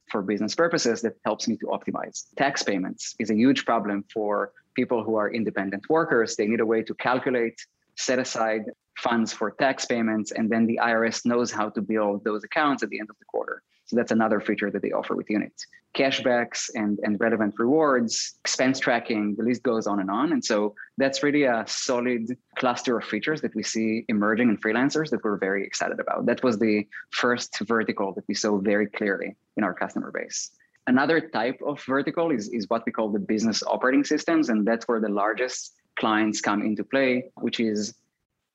for 0.10 0.22
business 0.22 0.56
purposes 0.56 1.02
that 1.02 1.14
helps 1.24 1.48
me 1.48 1.56
to 1.58 1.68
optimize. 1.68 2.26
Tax 2.36 2.64
payments 2.64 3.16
is 3.20 3.30
a 3.30 3.36
huge 3.36 3.66
problem 3.66 4.04
for 4.14 4.52
people 4.76 5.04
who 5.04 5.16
are 5.16 5.32
independent 5.32 5.90
workers. 5.90 6.36
They 6.36 6.48
need 6.48 6.60
a 6.60 6.66
way 6.66 6.82
to 6.84 6.94
calculate, 6.96 7.60
set 7.96 8.20
aside 8.20 8.64
funds 8.98 9.32
for 9.32 9.52
tax 9.52 9.86
payments, 9.86 10.32
and 10.32 10.50
then 10.50 10.66
the 10.66 10.80
IRS 10.82 11.26
knows 11.26 11.52
how 11.52 11.70
to 11.70 11.82
build 11.82 12.24
those 12.24 12.44
accounts 12.44 12.84
at 12.84 12.90
the 12.90 13.00
end 13.00 13.10
of 13.10 13.18
the 13.20 13.26
quarter. 13.26 13.64
So 13.92 13.98
that's 13.98 14.14
another 14.14 14.40
feature 14.40 14.72
that 14.72 14.82
they 14.82 14.94
offer 14.94 15.18
with 15.18 15.30
Unit. 15.30 15.52
Cashbacks 15.94 16.70
and, 16.76 16.98
and 17.04 17.20
relevant 17.20 17.56
rewards, 17.58 18.36
expense 18.40 18.80
tracking, 18.80 19.36
the 19.36 19.44
list 19.44 19.64
goes 19.64 19.86
on 19.86 20.00
and 20.00 20.10
on. 20.10 20.32
And 20.32 20.44
so 20.44 20.74
that's 20.98 21.24
really 21.24 21.44
a 21.44 21.66
solid 21.68 22.38
cluster 22.58 22.98
of 22.98 23.04
features 23.04 23.42
that 23.42 23.54
we 23.54 23.64
see 23.64 24.06
emerging 24.08 24.48
in 24.48 24.58
freelancers 24.58 25.10
that 25.10 25.26
we're 25.26 25.36
very 25.36 25.66
excited 25.66 26.00
about. 26.00 26.26
That 26.26 26.42
was 26.42 26.58
the 26.58 26.88
first 27.10 27.60
vertical 27.68 28.14
that 28.14 28.24
we 28.30 28.34
saw 28.34 28.60
very 28.60 28.88
clearly 28.88 29.36
in 29.58 29.66
our 29.66 29.74
customer 29.74 30.10
base. 30.10 30.52
Another 30.88 31.20
type 31.20 31.60
of 31.68 31.84
vertical 31.84 32.32
is, 32.32 32.48
is 32.48 32.70
what 32.70 32.86
we 32.86 32.94
call 32.94 33.10
the 33.10 33.20
business 33.20 33.62
operating 33.68 34.06
systems. 34.06 34.48
And 34.48 34.66
that's 34.66 34.88
where 34.88 35.02
the 35.02 35.10
largest 35.10 35.74
clients 36.00 36.40
come 36.40 36.62
into 36.62 36.86
play, 36.86 37.26
which 37.36 37.60
is 37.60 37.94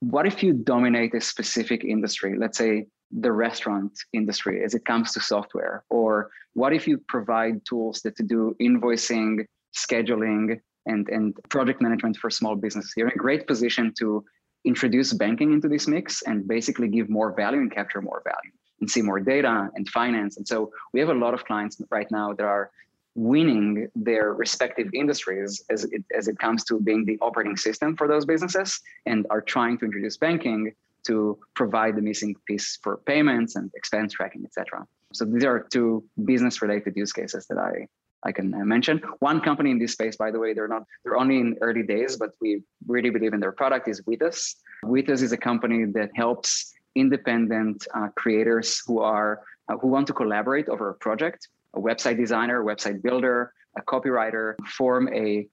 what 0.01 0.27
if 0.27 0.43
you 0.43 0.55
dominate 0.55 1.13
a 1.15 1.21
specific 1.21 1.85
industry? 1.85 2.39
Let's 2.39 2.57
say 2.57 2.87
the 3.11 3.33
restaurant 3.33 3.93
industry 4.13 4.65
as 4.65 4.75
it 4.75 4.85
comes 4.85 5.13
to 5.13 5.21
software? 5.21 5.85
Or 5.91 6.31
what 6.55 6.73
if 6.73 6.87
you 6.89 6.99
provide 7.09 7.65
tools 7.65 8.01
that 8.03 8.17
to 8.17 8.23
do 8.23 8.57
invoicing, 8.61 9.47
scheduling, 9.75 10.61
and, 10.87 11.09
and 11.09 11.37
project 11.49 11.81
management 11.81 12.17
for 12.17 12.31
small 12.31 12.57
businesses? 12.57 12.93
You're 12.97 13.09
in 13.09 13.15
a 13.15 13.19
great 13.19 13.47
position 13.47 13.93
to 13.99 14.25
introduce 14.65 15.13
banking 15.13 15.53
into 15.53 15.69
this 15.69 15.87
mix 15.87 16.23
and 16.23 16.47
basically 16.47 16.89
give 16.89 17.09
more 17.09 17.33
value 17.33 17.61
and 17.61 17.71
capture 17.71 18.03
more 18.03 18.23
value 18.25 18.53
and 18.81 18.91
see 18.91 19.01
more 19.01 19.21
data 19.21 19.71
and 19.75 19.89
finance. 19.89 20.37
And 20.37 20.47
so 20.47 20.71
we 20.93 21.01
have 21.01 21.09
a 21.09 21.15
lot 21.15 21.35
of 21.35 21.45
clients 21.45 21.81
right 21.91 22.11
now 22.11 22.33
that 22.35 22.45
are 22.45 22.71
winning 23.15 23.89
their 23.95 24.35
respective 24.35 24.89
industries 24.93 25.65
as 25.71 25.85
it, 25.85 26.05
as 26.15 26.29
it 26.29 26.39
comes 26.39 26.65
to 26.65 26.79
being 26.81 27.05
the 27.05 27.19
operating 27.23 27.57
system 27.57 27.97
for 27.97 28.07
those 28.07 28.27
businesses 28.27 28.81
and 29.07 29.27
are 29.31 29.41
trying 29.41 29.79
to 29.79 29.87
introduce 29.87 30.19
banking 30.19 30.73
to 31.07 31.39
provide 31.55 31.97
the 31.97 32.03
missing 32.03 32.35
piece 32.47 32.79
for 32.83 32.99
payments 33.07 33.57
and 33.57 33.71
expense 33.75 34.13
tracking, 34.13 34.45
etc. 34.45 34.87
So 35.13 35.25
these 35.25 35.45
are 35.45 35.67
two 35.73 36.05
business-related 36.25 36.95
use 36.97 37.13
cases 37.13 37.47
that 37.49 37.59
I 37.59 37.87
I 38.25 38.33
can 38.33 38.53
uh, 38.55 38.65
mention. 38.65 39.01
One 39.21 39.41
company 39.41 39.71
in 39.71 39.79
this 39.79 39.93
space, 39.93 40.17
by 40.17 40.31
the 40.31 40.39
way, 40.39 40.53
they're 40.53 40.69
not 40.69 40.85
they're 41.05 41.17
only 41.17 41.39
in 41.39 41.57
early 41.61 41.83
days, 41.83 42.17
but 42.17 42.31
we 42.41 42.63
really 42.87 43.11
believe 43.11 43.35
in 43.35 43.41
their 43.41 43.53
product 43.53 43.89
is 43.89 44.01
Withus. 44.03 44.57
Withus 44.85 45.23
is 45.23 45.33
a 45.33 45.37
company 45.37 45.85
that 45.93 46.11
helps 46.15 46.73
independent 46.95 47.87
uh, 47.95 48.09
creators 48.17 48.83
who 48.87 49.01
are 49.01 49.43
uh, 49.69 49.77
who 49.77 49.89
want 49.89 50.07
to 50.09 50.13
collaborate 50.13 50.69
over 50.69 50.91
a 50.91 50.95
project, 50.95 51.49
a 51.75 51.81
website 51.81 52.17
designer, 52.17 52.65
website 52.65 53.03
builder, 53.03 53.53
a 53.77 53.83
copywriter, 53.83 54.55
form 54.77 55.09
a 55.13 55.47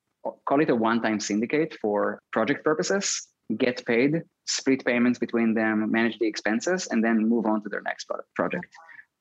call 0.46 0.62
it 0.62 0.70
a 0.70 0.76
one-time 0.76 1.20
syndicate 1.20 1.78
for 1.82 2.22
project 2.32 2.64
purposes 2.64 3.28
get 3.58 3.86
paid, 3.86 4.24
split 4.46 4.86
payments 4.86 5.20
between 5.20 5.54
them, 5.54 5.92
manage 5.92 6.18
the 6.20 6.28
expenses, 6.28 6.88
and 6.88 7.04
then 7.04 7.28
move 7.28 7.46
on 7.46 7.62
to 7.64 7.70
their 7.70 7.82
next 7.82 8.10
project. 8.36 8.68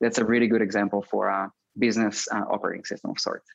That's 0.01 0.17
a 0.17 0.25
really 0.25 0.47
good 0.47 0.61
example 0.61 1.05
for 1.09 1.27
a 1.27 1.51
business 1.77 2.27
uh, 2.31 2.43
operating 2.49 2.85
system 2.85 3.11
of 3.11 3.19
sorts. 3.19 3.49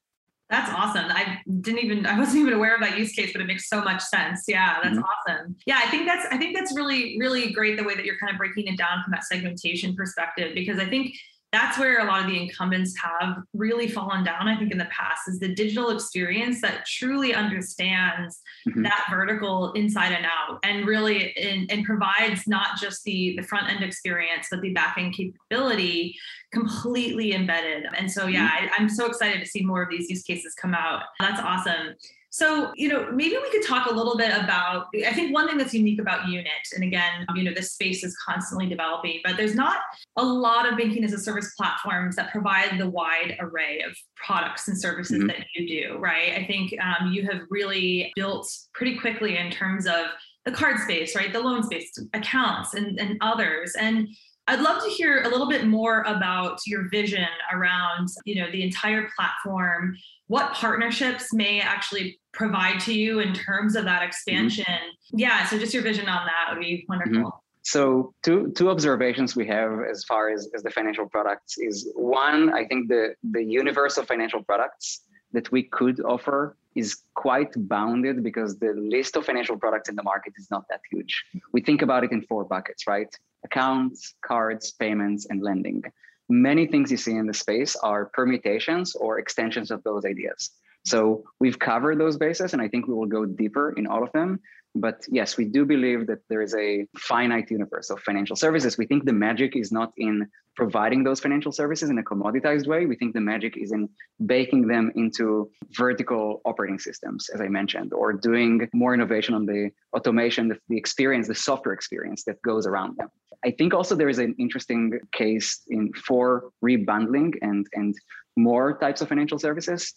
That's 0.50 0.70
awesome. 0.70 1.04
I 1.10 1.40
didn't 1.60 1.84
even 1.84 2.06
I 2.06 2.18
wasn't 2.18 2.38
even 2.38 2.54
aware 2.54 2.74
of 2.74 2.80
that 2.80 2.98
use 2.98 3.12
case, 3.12 3.32
but 3.32 3.42
it 3.42 3.46
makes 3.46 3.68
so 3.68 3.82
much 3.82 4.02
sense. 4.02 4.44
Yeah, 4.48 4.78
that's 4.82 4.96
mm-hmm. 4.96 5.04
awesome. 5.30 5.56
Yeah, 5.66 5.78
I 5.84 5.90
think 5.90 6.06
that's 6.06 6.26
I 6.30 6.38
think 6.38 6.56
that's 6.56 6.74
really 6.74 7.18
really 7.18 7.52
great 7.52 7.76
the 7.76 7.84
way 7.84 7.94
that 7.94 8.06
you're 8.06 8.18
kind 8.18 8.32
of 8.32 8.38
breaking 8.38 8.66
it 8.66 8.78
down 8.78 9.02
from 9.04 9.10
that 9.10 9.24
segmentation 9.24 9.94
perspective 9.94 10.54
because 10.54 10.78
I 10.78 10.86
think 10.86 11.14
that's 11.52 11.78
where 11.78 12.00
a 12.00 12.04
lot 12.04 12.20
of 12.20 12.26
the 12.26 12.36
incumbents 12.36 12.94
have 12.98 13.38
really 13.54 13.88
fallen 13.88 14.22
down 14.24 14.48
i 14.48 14.56
think 14.56 14.70
in 14.70 14.78
the 14.78 14.86
past 14.86 15.22
is 15.28 15.38
the 15.38 15.54
digital 15.54 15.90
experience 15.90 16.60
that 16.60 16.84
truly 16.86 17.34
understands 17.34 18.40
mm-hmm. 18.68 18.82
that 18.82 19.06
vertical 19.10 19.72
inside 19.72 20.12
and 20.12 20.26
out 20.26 20.58
and 20.62 20.86
really 20.86 21.30
in, 21.36 21.66
and 21.70 21.84
provides 21.84 22.46
not 22.46 22.78
just 22.78 23.02
the 23.04 23.34
the 23.36 23.42
front 23.42 23.70
end 23.70 23.82
experience 23.82 24.48
but 24.50 24.60
the 24.60 24.72
back 24.72 24.96
end 24.98 25.14
capability 25.14 26.14
completely 26.52 27.32
embedded 27.32 27.84
and 27.96 28.10
so 28.10 28.26
yeah 28.26 28.48
mm-hmm. 28.50 28.66
I, 28.66 28.76
i'm 28.78 28.88
so 28.88 29.06
excited 29.06 29.40
to 29.40 29.46
see 29.46 29.64
more 29.64 29.82
of 29.82 29.90
these 29.90 30.10
use 30.10 30.22
cases 30.22 30.54
come 30.54 30.74
out 30.74 31.04
that's 31.20 31.40
awesome 31.40 31.94
so, 32.30 32.72
you 32.76 32.88
know, 32.88 33.10
maybe 33.10 33.36
we 33.40 33.50
could 33.50 33.66
talk 33.66 33.90
a 33.90 33.94
little 33.94 34.16
bit 34.16 34.30
about, 34.36 34.86
I 35.06 35.12
think 35.14 35.32
one 35.32 35.48
thing 35.48 35.56
that's 35.56 35.72
unique 35.72 36.00
about 36.00 36.28
Unit, 36.28 36.46
and 36.74 36.84
again, 36.84 37.26
you 37.34 37.42
know, 37.42 37.52
this 37.54 37.72
space 37.72 38.04
is 38.04 38.16
constantly 38.16 38.68
developing, 38.68 39.20
but 39.24 39.36
there's 39.36 39.54
not 39.54 39.78
a 40.16 40.24
lot 40.24 40.70
of 40.70 40.76
banking 40.76 41.04
as 41.04 41.12
a 41.12 41.18
service 41.18 41.54
platforms 41.56 42.16
that 42.16 42.30
provide 42.30 42.78
the 42.78 42.88
wide 42.88 43.36
array 43.40 43.80
of 43.80 43.96
products 44.16 44.68
and 44.68 44.78
services 44.78 45.18
mm-hmm. 45.18 45.28
that 45.28 45.46
you 45.54 45.66
do, 45.66 45.98
right? 45.98 46.34
I 46.34 46.44
think 46.44 46.74
um, 46.82 47.12
you 47.12 47.22
have 47.22 47.42
really 47.48 48.12
built 48.14 48.46
pretty 48.74 48.98
quickly 48.98 49.38
in 49.38 49.50
terms 49.50 49.86
of 49.86 50.06
the 50.44 50.52
card 50.52 50.78
space, 50.80 51.16
right? 51.16 51.32
The 51.32 51.40
loan 51.40 51.62
space, 51.62 51.90
accounts, 52.14 52.74
and, 52.74 52.98
and 52.98 53.18
others. 53.20 53.74
And 53.78 54.08
I'd 54.48 54.60
love 54.60 54.82
to 54.82 54.88
hear 54.88 55.22
a 55.22 55.28
little 55.28 55.48
bit 55.48 55.66
more 55.66 56.02
about 56.02 56.58
your 56.66 56.88
vision 56.88 57.28
around, 57.52 58.08
you 58.24 58.36
know, 58.36 58.50
the 58.50 58.62
entire 58.62 59.08
platform 59.14 59.96
what 60.28 60.52
partnerships 60.52 61.32
may 61.32 61.60
actually 61.60 62.20
provide 62.32 62.80
to 62.80 62.94
you 62.94 63.20
in 63.20 63.32
terms 63.32 63.76
of 63.76 63.84
that 63.84 64.02
expansion. 64.02 64.64
Mm-hmm. 64.64 65.18
Yeah, 65.18 65.46
so 65.46 65.58
just 65.58 65.74
your 65.74 65.82
vision 65.82 66.08
on 66.08 66.26
that 66.26 66.52
would 66.54 66.60
be 66.60 66.84
wonderful. 66.88 67.14
Mm-hmm. 67.16 67.28
So 67.62 68.14
two 68.22 68.52
two 68.56 68.70
observations 68.70 69.36
we 69.36 69.46
have 69.48 69.80
as 69.90 70.04
far 70.04 70.30
as, 70.30 70.48
as 70.54 70.62
the 70.62 70.70
financial 70.70 71.06
products 71.06 71.58
is 71.58 71.90
one, 71.94 72.52
I 72.52 72.64
think 72.66 72.88
the 72.88 73.14
the 73.22 73.42
universe 73.42 73.98
of 73.98 74.06
financial 74.06 74.42
products 74.42 75.02
that 75.32 75.50
we 75.52 75.64
could 75.64 76.00
offer 76.00 76.56
is 76.74 77.02
quite 77.14 77.52
bounded 77.68 78.22
because 78.22 78.58
the 78.58 78.72
list 78.72 79.16
of 79.16 79.26
financial 79.26 79.56
products 79.58 79.88
in 79.90 79.96
the 79.96 80.02
market 80.02 80.32
is 80.38 80.50
not 80.50 80.64
that 80.70 80.80
huge. 80.90 81.24
We 81.52 81.60
think 81.60 81.82
about 81.82 82.04
it 82.04 82.12
in 82.12 82.22
four 82.22 82.44
buckets, 82.44 82.86
right? 82.86 83.12
Accounts, 83.44 84.14
cards, 84.22 84.72
payments, 84.72 85.26
and 85.30 85.42
lending 85.42 85.82
many 86.28 86.66
things 86.66 86.90
you 86.90 86.96
see 86.96 87.16
in 87.16 87.26
the 87.26 87.34
space 87.34 87.74
are 87.76 88.06
permutations 88.06 88.94
or 88.94 89.18
extensions 89.18 89.70
of 89.70 89.82
those 89.82 90.04
ideas. 90.04 90.50
So 90.88 91.24
we've 91.38 91.58
covered 91.58 91.98
those 91.98 92.16
bases, 92.16 92.52
and 92.52 92.62
I 92.62 92.68
think 92.68 92.86
we 92.86 92.94
will 92.94 93.12
go 93.18 93.24
deeper 93.26 93.72
in 93.76 93.86
all 93.86 94.02
of 94.02 94.12
them. 94.12 94.40
But 94.74 95.04
yes, 95.10 95.36
we 95.36 95.44
do 95.44 95.64
believe 95.64 96.06
that 96.06 96.20
there 96.28 96.42
is 96.42 96.54
a 96.54 96.86
finite 96.96 97.50
universe 97.50 97.90
of 97.90 98.00
financial 98.00 98.36
services. 98.36 98.78
We 98.78 98.86
think 98.86 99.04
the 99.04 99.12
magic 99.12 99.56
is 99.56 99.72
not 99.72 99.92
in 99.96 100.28
providing 100.56 101.04
those 101.04 101.20
financial 101.20 101.52
services 101.52 101.88
in 101.90 101.98
a 101.98 102.02
commoditized 102.02 102.66
way. 102.66 102.86
We 102.86 102.96
think 102.96 103.14
the 103.14 103.20
magic 103.20 103.56
is 103.56 103.72
in 103.72 103.88
baking 104.26 104.66
them 104.66 104.92
into 104.94 105.50
vertical 105.70 106.40
operating 106.44 106.78
systems, 106.78 107.28
as 107.34 107.40
I 107.40 107.48
mentioned, 107.48 107.92
or 107.92 108.12
doing 108.12 108.68
more 108.72 108.92
innovation 108.94 109.34
on 109.34 109.46
the 109.46 109.70
automation, 109.96 110.48
the, 110.48 110.58
the 110.68 110.76
experience, 110.76 111.26
the 111.28 111.34
software 111.34 111.74
experience 111.74 112.24
that 112.24 112.40
goes 112.42 112.66
around 112.66 112.96
them. 112.98 113.08
I 113.44 113.52
think 113.52 113.72
also 113.72 113.94
there 113.94 114.08
is 114.08 114.18
an 114.18 114.34
interesting 114.38 114.98
case 115.12 115.62
in 115.68 115.92
for 115.92 116.50
rebundling 116.64 117.34
and 117.40 117.66
and 117.74 117.94
more 118.36 118.78
types 118.78 119.00
of 119.00 119.08
financial 119.08 119.38
services. 119.38 119.94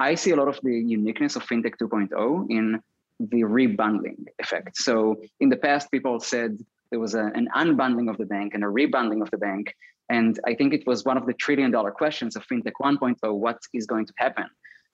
I 0.00 0.14
see 0.14 0.30
a 0.30 0.36
lot 0.36 0.48
of 0.48 0.60
the 0.62 0.74
uniqueness 0.74 1.36
of 1.36 1.44
FinTech 1.44 1.74
2.0 1.80 2.50
in 2.50 2.80
the 3.18 3.42
rebundling 3.42 4.26
effect. 4.38 4.76
So 4.76 5.16
in 5.40 5.48
the 5.48 5.56
past, 5.56 5.90
people 5.90 6.20
said 6.20 6.58
there 6.90 7.00
was 7.00 7.14
a, 7.14 7.26
an 7.34 7.48
unbundling 7.56 8.08
of 8.08 8.16
the 8.16 8.26
bank 8.26 8.54
and 8.54 8.62
a 8.62 8.68
rebundling 8.68 9.22
of 9.22 9.30
the 9.30 9.38
bank. 9.38 9.74
And 10.08 10.38
I 10.46 10.54
think 10.54 10.72
it 10.72 10.86
was 10.86 11.04
one 11.04 11.16
of 11.16 11.26
the 11.26 11.34
trillion 11.34 11.70
dollar 11.70 11.90
questions 11.90 12.36
of 12.36 12.46
FinTech 12.46 12.72
1.0 12.80 13.34
what 13.34 13.58
is 13.74 13.86
going 13.86 14.06
to 14.06 14.12
happen? 14.16 14.46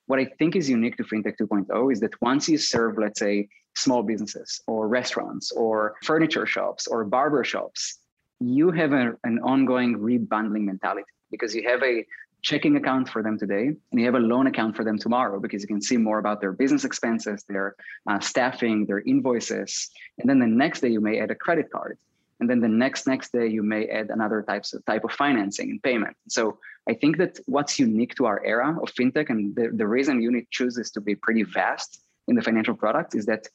What 0.07 0.19
I 0.19 0.25
think 0.39 0.57
is 0.57 0.69
unique 0.69 0.97
to 0.97 1.05
FinTech 1.05 1.37
2.0 1.41 1.93
is 1.93 2.01
that 2.01 2.21
once 2.21 2.49
you 2.49 2.59
serve, 2.59 2.99
let's 2.99 3.21
say, 3.21 3.49
small 3.77 4.03
businesses 4.03 4.63
or 4.67 4.89
restaurants 4.89 5.53
or 5.53 5.97
furniture 6.05 6.47
shops 6.47 6.87
or 6.87 7.05
barber 7.05 7.45
shops, 7.45 7.99
you 8.41 8.71
have 8.71 8.93
a, 8.93 9.15
an 9.25 9.39
ongoing 9.41 9.99
rebundling 9.99 10.65
mentality 10.65 11.07
because 11.31 11.55
you 11.55 11.69
have 11.69 11.83
a 11.83 12.05
checking 12.45 12.77
account 12.77 13.09
for 13.09 13.23
them 13.23 13.39
today 13.39 13.69
and 13.69 14.01
you 14.01 14.05
have 14.05 14.15
a 14.15 14.27
loan 14.33 14.47
account 14.47 14.77
for 14.77 14.85
them 14.85 14.99
tomorrow 14.99 15.41
because 15.41 15.63
you 15.63 15.67
can 15.67 15.81
see 15.81 15.97
more 15.97 16.19
about 16.19 16.41
their 16.43 16.53
business 16.53 16.85
expenses 16.85 17.43
their 17.49 17.75
uh, 18.09 18.21
staffing 18.21 18.85
their 18.87 19.01
invoices 19.01 19.91
and 20.19 20.29
then 20.29 20.39
the 20.39 20.47
next 20.47 20.81
day 20.81 20.89
you 20.89 21.01
may 21.01 21.19
add 21.19 21.31
a 21.31 21.35
credit 21.35 21.71
card 21.73 21.97
and 22.41 22.51
then 22.51 22.61
the 22.61 22.69
next 22.69 23.07
next 23.07 23.33
day 23.33 23.47
you 23.47 23.63
may 23.63 23.87
add 23.87 24.11
another 24.11 24.43
types 24.43 24.75
of 24.75 24.85
type 24.85 25.05
of 25.05 25.13
financing 25.13 25.71
and 25.71 25.83
payment. 25.83 26.17
So 26.29 26.59
i 26.91 26.95
think 27.01 27.17
that 27.17 27.39
what's 27.47 27.79
unique 27.79 28.15
to 28.17 28.27
our 28.27 28.45
era 28.45 28.69
of 28.83 28.89
fintech 28.97 29.31
and 29.31 29.57
the, 29.57 29.71
the 29.81 29.87
reason 29.87 30.21
unit 30.21 30.45
chooses 30.51 30.91
to 30.91 31.01
be 31.01 31.15
pretty 31.15 31.45
vast 31.45 31.91
in 32.29 32.35
the 32.37 32.43
financial 32.43 32.75
products 32.75 33.15
is 33.15 33.25
that 33.27 33.49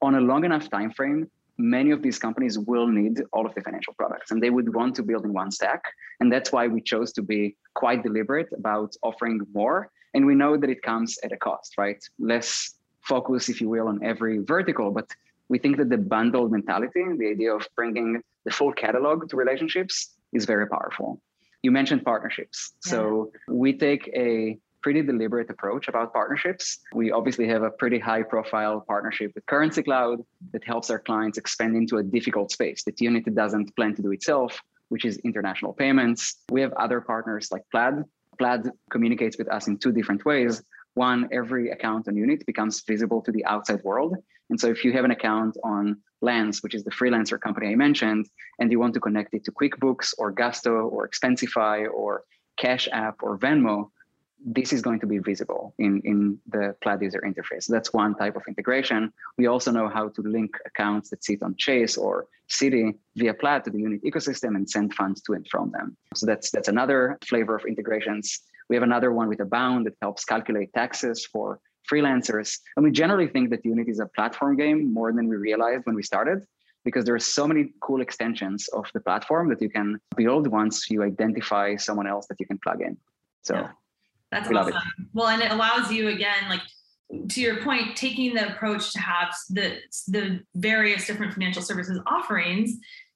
on 0.00 0.14
a 0.14 0.20
long 0.20 0.44
enough 0.44 0.70
time 0.70 0.92
frame 0.98 1.28
many 1.58 1.90
of 1.90 2.02
these 2.02 2.18
companies 2.18 2.58
will 2.58 2.86
need 2.86 3.22
all 3.32 3.46
of 3.46 3.54
the 3.54 3.60
financial 3.60 3.94
products 3.94 4.30
and 4.30 4.42
they 4.42 4.50
would 4.50 4.74
want 4.74 4.94
to 4.96 5.02
build 5.02 5.24
in 5.24 5.32
one 5.32 5.50
stack. 5.50 5.82
And 6.20 6.32
that's 6.32 6.52
why 6.52 6.66
we 6.68 6.80
chose 6.80 7.12
to 7.12 7.22
be 7.22 7.56
quite 7.74 8.02
deliberate 8.02 8.48
about 8.56 8.94
offering 9.02 9.40
more. 9.52 9.90
And 10.14 10.26
we 10.26 10.34
know 10.34 10.56
that 10.56 10.70
it 10.70 10.82
comes 10.82 11.18
at 11.24 11.32
a 11.32 11.36
cost, 11.36 11.78
right? 11.78 12.02
Less 12.18 12.74
focus, 13.00 13.48
if 13.48 13.60
you 13.60 13.68
will, 13.68 13.88
on 13.88 14.02
every 14.02 14.38
vertical, 14.38 14.90
but 14.90 15.08
we 15.48 15.58
think 15.58 15.76
that 15.76 15.90
the 15.90 15.98
bundled 15.98 16.52
mentality, 16.52 17.04
the 17.18 17.28
idea 17.28 17.54
of 17.54 17.66
bringing 17.76 18.22
the 18.44 18.50
full 18.50 18.72
catalog 18.72 19.28
to 19.28 19.36
relationships 19.36 20.10
is 20.32 20.44
very 20.44 20.66
powerful. 20.66 21.20
You 21.62 21.70
mentioned 21.70 22.04
partnerships. 22.04 22.72
Yeah. 22.86 22.90
So 22.90 23.32
we 23.48 23.76
take 23.76 24.08
a 24.08 24.58
pretty 24.82 25.02
deliberate 25.02 25.48
approach 25.50 25.88
about 25.88 26.12
partnerships. 26.12 26.78
We 26.92 27.10
obviously 27.12 27.46
have 27.48 27.62
a 27.62 27.70
pretty 27.70 27.98
high 27.98 28.22
profile 28.22 28.84
partnership 28.86 29.32
with 29.34 29.46
Currency 29.46 29.82
Cloud 29.82 30.20
that 30.52 30.64
helps 30.64 30.90
our 30.90 30.98
clients 30.98 31.38
expand 31.38 31.76
into 31.76 31.98
a 31.98 32.02
difficult 32.02 32.50
space 32.50 32.82
that 32.84 33.00
Unity 33.00 33.30
doesn't 33.30 33.74
plan 33.76 33.94
to 33.94 34.02
do 34.02 34.12
itself, 34.12 34.60
which 34.88 35.04
is 35.04 35.18
international 35.18 35.72
payments. 35.72 36.36
We 36.50 36.60
have 36.60 36.72
other 36.74 37.00
partners 37.00 37.48
like 37.50 37.62
Plaid. 37.70 38.04
Plaid 38.38 38.70
communicates 38.90 39.38
with 39.38 39.48
us 39.50 39.68
in 39.68 39.78
two 39.78 39.92
different 39.92 40.24
ways. 40.24 40.62
One, 40.94 41.28
every 41.32 41.70
account 41.70 42.08
on 42.08 42.16
Unit 42.16 42.44
becomes 42.44 42.82
visible 42.86 43.22
to 43.22 43.32
the 43.32 43.44
outside 43.46 43.82
world. 43.82 44.16
And 44.50 44.60
so 44.60 44.68
if 44.68 44.84
you 44.84 44.92
have 44.92 45.04
an 45.04 45.10
account 45.10 45.56
on 45.64 45.96
Lance, 46.20 46.62
which 46.62 46.74
is 46.74 46.84
the 46.84 46.90
freelancer 46.90 47.40
company 47.40 47.68
I 47.68 47.74
mentioned, 47.74 48.28
and 48.58 48.70
you 48.70 48.78
want 48.78 48.94
to 48.94 49.00
connect 49.00 49.32
it 49.34 49.44
to 49.44 49.52
QuickBooks 49.52 50.14
or 50.18 50.30
Gusto 50.30 50.72
or 50.72 51.08
Expensify 51.08 51.90
or 51.90 52.24
Cash 52.58 52.88
App 52.92 53.16
or 53.22 53.38
Venmo, 53.38 53.90
this 54.44 54.72
is 54.72 54.82
going 54.82 55.00
to 55.00 55.06
be 55.06 55.18
visible 55.18 55.74
in, 55.78 56.00
in 56.04 56.38
the 56.48 56.74
Plaid 56.82 57.02
user 57.02 57.22
interface. 57.24 57.66
That's 57.66 57.92
one 57.92 58.14
type 58.14 58.36
of 58.36 58.42
integration. 58.48 59.12
We 59.38 59.46
also 59.46 59.70
know 59.70 59.88
how 59.88 60.08
to 60.08 60.22
link 60.22 60.56
accounts 60.66 61.10
that 61.10 61.24
sit 61.24 61.42
on 61.42 61.54
Chase 61.56 61.96
or 61.96 62.26
Citi 62.48 62.94
via 63.16 63.34
Plaid 63.34 63.64
to 63.64 63.70
the 63.70 63.78
Unit 63.78 64.02
ecosystem 64.02 64.56
and 64.56 64.68
send 64.68 64.94
funds 64.94 65.22
to 65.22 65.34
and 65.34 65.46
from 65.48 65.70
them. 65.70 65.96
So 66.14 66.26
that's 66.26 66.50
that's 66.50 66.68
another 66.68 67.18
flavor 67.26 67.56
of 67.56 67.64
integrations. 67.64 68.40
We 68.68 68.76
have 68.76 68.82
another 68.82 69.12
one 69.12 69.28
with 69.28 69.40
Abound 69.40 69.86
that 69.86 69.94
helps 70.00 70.24
calculate 70.24 70.72
taxes 70.72 71.26
for 71.26 71.60
freelancers. 71.90 72.58
And 72.76 72.84
we 72.84 72.90
generally 72.90 73.28
think 73.28 73.50
that 73.50 73.64
Unit 73.64 73.88
is 73.88 74.00
a 74.00 74.06
platform 74.06 74.56
game 74.56 74.92
more 74.92 75.12
than 75.12 75.28
we 75.28 75.36
realized 75.36 75.84
when 75.84 75.94
we 75.94 76.02
started 76.02 76.46
because 76.84 77.04
there 77.04 77.14
are 77.14 77.20
so 77.20 77.46
many 77.46 77.72
cool 77.80 78.00
extensions 78.00 78.68
of 78.68 78.86
the 78.94 79.00
platform 79.00 79.48
that 79.50 79.60
you 79.62 79.70
can 79.70 80.00
build 80.16 80.46
once 80.46 80.90
you 80.90 81.02
identify 81.02 81.76
someone 81.76 82.06
else 82.06 82.26
that 82.26 82.40
you 82.40 82.46
can 82.46 82.58
plug 82.58 82.80
in. 82.80 82.96
So 83.42 83.54
yeah. 83.54 83.68
That's 84.32 84.48
we 84.48 84.56
awesome. 84.56 84.74
Well, 85.12 85.28
and 85.28 85.42
it 85.42 85.52
allows 85.52 85.92
you 85.92 86.08
again, 86.08 86.48
like 86.48 86.62
to 87.28 87.40
your 87.40 87.62
point, 87.62 87.96
taking 87.96 88.34
the 88.34 88.52
approach 88.52 88.92
to 88.94 89.00
have 89.00 89.32
the 89.50 89.76
the 90.08 90.40
various 90.54 91.06
different 91.06 91.34
financial 91.34 91.62
services 91.62 92.00
offerings 92.06 92.72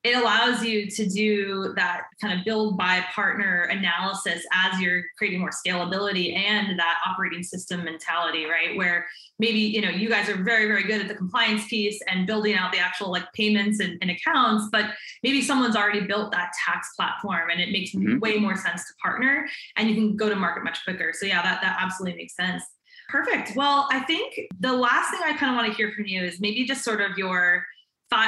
it 0.07 0.16
allows 0.16 0.64
you 0.64 0.88
to 0.88 1.05
do 1.05 1.73
that 1.75 2.05
kind 2.21 2.38
of 2.38 2.45
build 2.45 2.79
by 2.79 3.05
partner 3.12 3.62
analysis 3.62 4.47
as 4.53 4.81
you're 4.81 5.03
creating 5.19 5.40
more 5.40 5.51
scalability 5.51 6.37
and 6.37 6.79
that 6.79 6.99
operating 7.05 7.42
system 7.42 7.83
mentality 7.83 8.45
right 8.45 8.77
where 8.77 9.07
maybe 9.40 9.59
you 9.59 9.81
know 9.81 9.90
you 9.90 10.09
guys 10.09 10.29
are 10.29 10.37
very 10.37 10.66
very 10.66 10.85
good 10.85 11.01
at 11.01 11.09
the 11.09 11.14
compliance 11.14 11.66
piece 11.66 12.01
and 12.09 12.25
building 12.27 12.55
out 12.55 12.73
the 12.73 12.79
actual 12.79 13.11
like 13.11 13.31
payments 13.33 13.81
and, 13.81 13.99
and 14.01 14.11
accounts 14.11 14.69
but 14.71 14.90
maybe 15.25 15.42
someone's 15.42 15.75
already 15.75 16.01
built 16.01 16.31
that 16.31 16.53
tax 16.64 16.95
platform 16.95 17.51
and 17.51 17.61
it 17.61 17.73
makes 17.73 17.90
mm-hmm. 17.90 18.21
way 18.21 18.38
more 18.38 18.55
sense 18.55 18.87
to 18.87 18.95
partner 19.03 19.49
and 19.77 19.88
you 19.88 19.97
can 19.97 20.16
go 20.16 20.29
to 20.29 20.37
market 20.37 20.62
much 20.62 20.79
quicker 20.85 21.12
so 21.12 21.27
yeah 21.27 21.42
that, 21.42 21.61
that 21.61 21.77
absolutely 21.81 22.16
makes 22.16 22.37
sense 22.37 22.62
Perfect. 23.09 23.53
Well, 23.55 23.87
I 23.92 24.01
think 24.01 24.35
the 24.59 24.73
last 24.73 25.12
thing 25.12 25.21
I 25.25 25.37
kind 25.37 25.53
of 25.53 25.57
want 25.57 25.71
to 25.71 25.77
hear 25.77 25.92
from 25.92 26.07
you 26.07 26.23
is 26.23 26.40
maybe 26.40 26.64
just 26.64 26.83
sort 26.83 27.01
of 27.01 27.16
your 27.16 27.64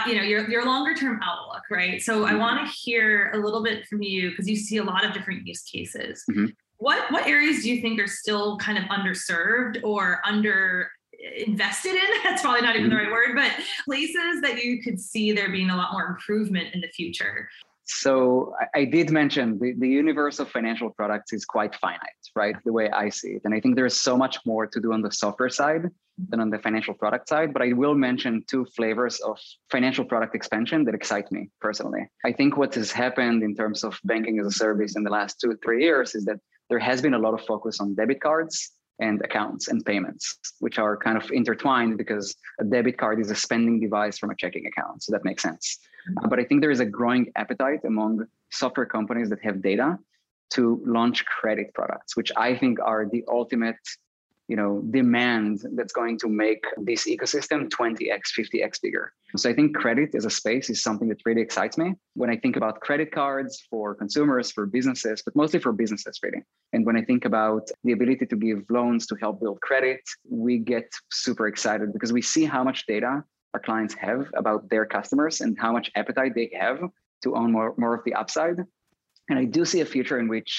you 0.07 0.15
know, 0.15 0.23
your, 0.23 0.49
your 0.51 0.65
longer 0.65 0.95
term 0.95 1.21
outlook, 1.23 1.63
right? 1.71 2.01
So 2.03 2.25
I 2.25 2.31
mm-hmm. 2.31 2.41
want 2.41 2.67
to 2.67 2.73
hear 2.73 3.31
a 3.33 3.39
little 3.39 3.63
bit 3.63 3.87
from 3.87 4.03
you 4.03 4.31
because 4.31 4.49
you 4.49 4.57
see 4.57 4.79
a 4.79 4.85
lot 4.85 5.05
of 5.05 5.13
different 5.13 5.47
use 5.47 5.63
cases. 5.63 6.25
Mm-hmm. 6.31 6.47
What 6.79 7.11
what 7.11 7.27
areas 7.27 7.63
do 7.63 7.71
you 7.71 7.81
think 7.81 8.01
are 8.01 8.07
still 8.07 8.57
kind 8.59 8.79
of 8.79 8.85
underserved 8.85 9.83
or 9.83 10.21
under 10.25 10.91
invested 11.37 11.95
in 11.95 12.05
that's 12.23 12.43
probably 12.43 12.61
not 12.61 12.77
even 12.77 12.89
the 12.91 12.95
mm-hmm. 12.95 13.11
right 13.11 13.13
word 13.13 13.35
but 13.35 13.51
places 13.85 14.41
that 14.41 14.63
you 14.63 14.81
could 14.81 15.01
see 15.01 15.33
there 15.33 15.51
being 15.51 15.71
a 15.71 15.77
lot 15.77 15.93
more 15.93 16.07
improvement 16.07 16.73
in 16.75 16.81
the 16.81 16.87
future 16.89 17.49
so 17.89 18.55
I, 18.75 18.85
did 18.85 19.11
mention 19.11 19.59
the, 19.59 19.73
the 19.79 19.89
universe 19.89 20.39
of 20.39 20.51
financial 20.51 20.91
products 20.91 21.33
is 21.33 21.45
quite 21.47 21.75
finite, 21.75 22.01
right? 22.37 22.55
The 22.65 22.73
way 22.73 22.91
I 22.91 23.09
see 23.09 23.29
it. 23.29 23.43
And 23.45 23.55
I 23.55 23.61
think 23.61 23.77
there's 23.77 23.97
so 23.97 24.17
much 24.17 24.39
more 24.45 24.67
to 24.67 24.81
do 24.81 24.93
on 24.93 25.01
the 25.01 25.11
software 25.11 25.49
side 25.49 25.87
than 26.29 26.41
on 26.41 26.51
the 26.51 26.59
financial 26.59 26.93
product 26.93 27.29
side. 27.29 27.55
But 27.55 27.63
I 27.63 27.73
will 27.73 27.95
mention 27.95 28.45
two 28.47 28.67
flavors 28.77 29.21
of 29.21 29.39
financial 29.71 30.05
product 30.05 30.35
expansion 30.35 30.85
that 30.85 30.95
excite 30.95 31.33
me 31.33 31.49
personally. 31.61 32.03
I 32.27 32.33
think 32.33 32.59
what 32.59 32.75
has 32.75 32.93
happened 32.93 33.43
in 33.43 33.55
terms 33.55 33.83
of 33.83 33.99
banking 34.05 34.39
as 34.39 34.47
a 34.47 34.53
service 34.53 34.95
in 34.95 35.03
the 35.03 35.11
last 35.11 35.41
two, 35.41 35.59
three 35.65 35.83
years 35.83 36.15
is 36.15 36.27
that 36.27 36.41
there 36.69 36.79
has 36.79 37.01
been 37.01 37.15
a 37.15 37.19
lot 37.19 37.33
of 37.33 37.41
focus 37.47 37.81
on 37.81 37.95
debit 37.95 38.21
cards 38.21 38.73
and 39.01 39.23
accounts 39.23 39.69
and 39.69 39.85
payments, 39.85 40.39
which 40.59 40.79
are 40.79 40.97
kind 40.97 41.17
of 41.17 41.31
intertwined 41.31 41.97
because 41.97 42.35
a 42.61 42.65
debit 42.65 42.99
card 42.99 43.21
is 43.21 43.31
a 43.31 43.35
spending 43.35 43.81
device 43.81 44.19
from 44.19 44.31
a 44.31 44.35
checking 44.35 44.67
account. 44.67 45.03
So 45.03 45.13
that 45.13 45.25
makes 45.25 45.43
sense. 45.43 45.79
Uh, 46.23 46.29
but 46.29 46.39
I 46.39 46.45
think 46.45 46.61
there 46.61 46.71
is 46.71 46.81
a 46.81 46.87
growing 46.87 47.31
appetite 47.37 47.81
among 47.85 48.27
software 48.51 48.87
companies 48.87 49.29
that 49.31 49.43
have 49.43 49.63
data 49.63 49.99
to 50.51 50.83
launch 50.87 51.25
credit 51.27 51.75
products, 51.75 52.17
which 52.17 52.33
I 52.37 52.57
think 52.57 52.79
are 52.81 53.07
the 53.07 53.25
ultimate 53.29 53.77
you 54.49 54.57
know 54.57 54.83
demand 54.91 55.61
that's 55.75 55.93
going 55.93 56.19
to 56.19 56.29
make 56.29 56.65
this 56.79 57.07
ecosystem 57.07 57.69
20x 57.69 58.21
50x 58.37 58.81
bigger. 58.81 59.13
So 59.37 59.51
i 59.51 59.53
think 59.53 59.77
credit 59.77 60.15
as 60.15 60.25
a 60.25 60.31
space 60.31 60.71
is 60.71 60.83
something 60.83 61.09
that 61.09 61.21
really 61.27 61.43
excites 61.43 61.77
me. 61.77 61.95
When 62.15 62.31
i 62.31 62.37
think 62.37 62.57
about 62.57 62.81
credit 62.81 63.13
cards 63.13 63.63
for 63.71 63.95
consumers 63.95 64.51
for 64.51 64.65
businesses 64.67 65.23
but 65.25 65.37
mostly 65.37 65.61
for 65.61 65.73
businesses 65.73 66.19
really. 66.23 66.43
And 66.73 66.85
when 66.87 66.97
i 66.97 67.03
think 67.03 67.27
about 67.27 67.69
the 67.85 67.93
ability 67.93 68.27
to 68.27 68.37
give 68.37 68.63
loans 68.71 69.07
to 69.09 69.15
help 69.17 69.41
build 69.41 69.61
credit 69.61 70.01
we 70.29 70.59
get 70.59 70.89
super 71.13 71.47
excited 71.47 71.93
because 71.93 72.13
we 72.13 72.23
see 72.23 72.45
how 72.45 72.65
much 72.65 72.87
data 72.87 73.23
our 73.59 73.65
clients 73.69 73.95
have 73.95 74.23
about 74.35 74.69
their 74.71 74.87
customers 74.87 75.41
and 75.41 75.59
how 75.59 75.73
much 75.73 75.91
appetite 76.01 76.33
they 76.35 76.51
have 76.59 76.79
to 77.23 77.35
own 77.35 77.51
more, 77.53 77.75
more 77.77 77.95
of 77.95 78.05
the 78.05 78.15
upside 78.15 78.59
and 79.29 79.39
i 79.39 79.45
do 79.45 79.65
see 79.65 79.81
a 79.81 79.85
future 79.85 80.19
in 80.19 80.29
which 80.29 80.51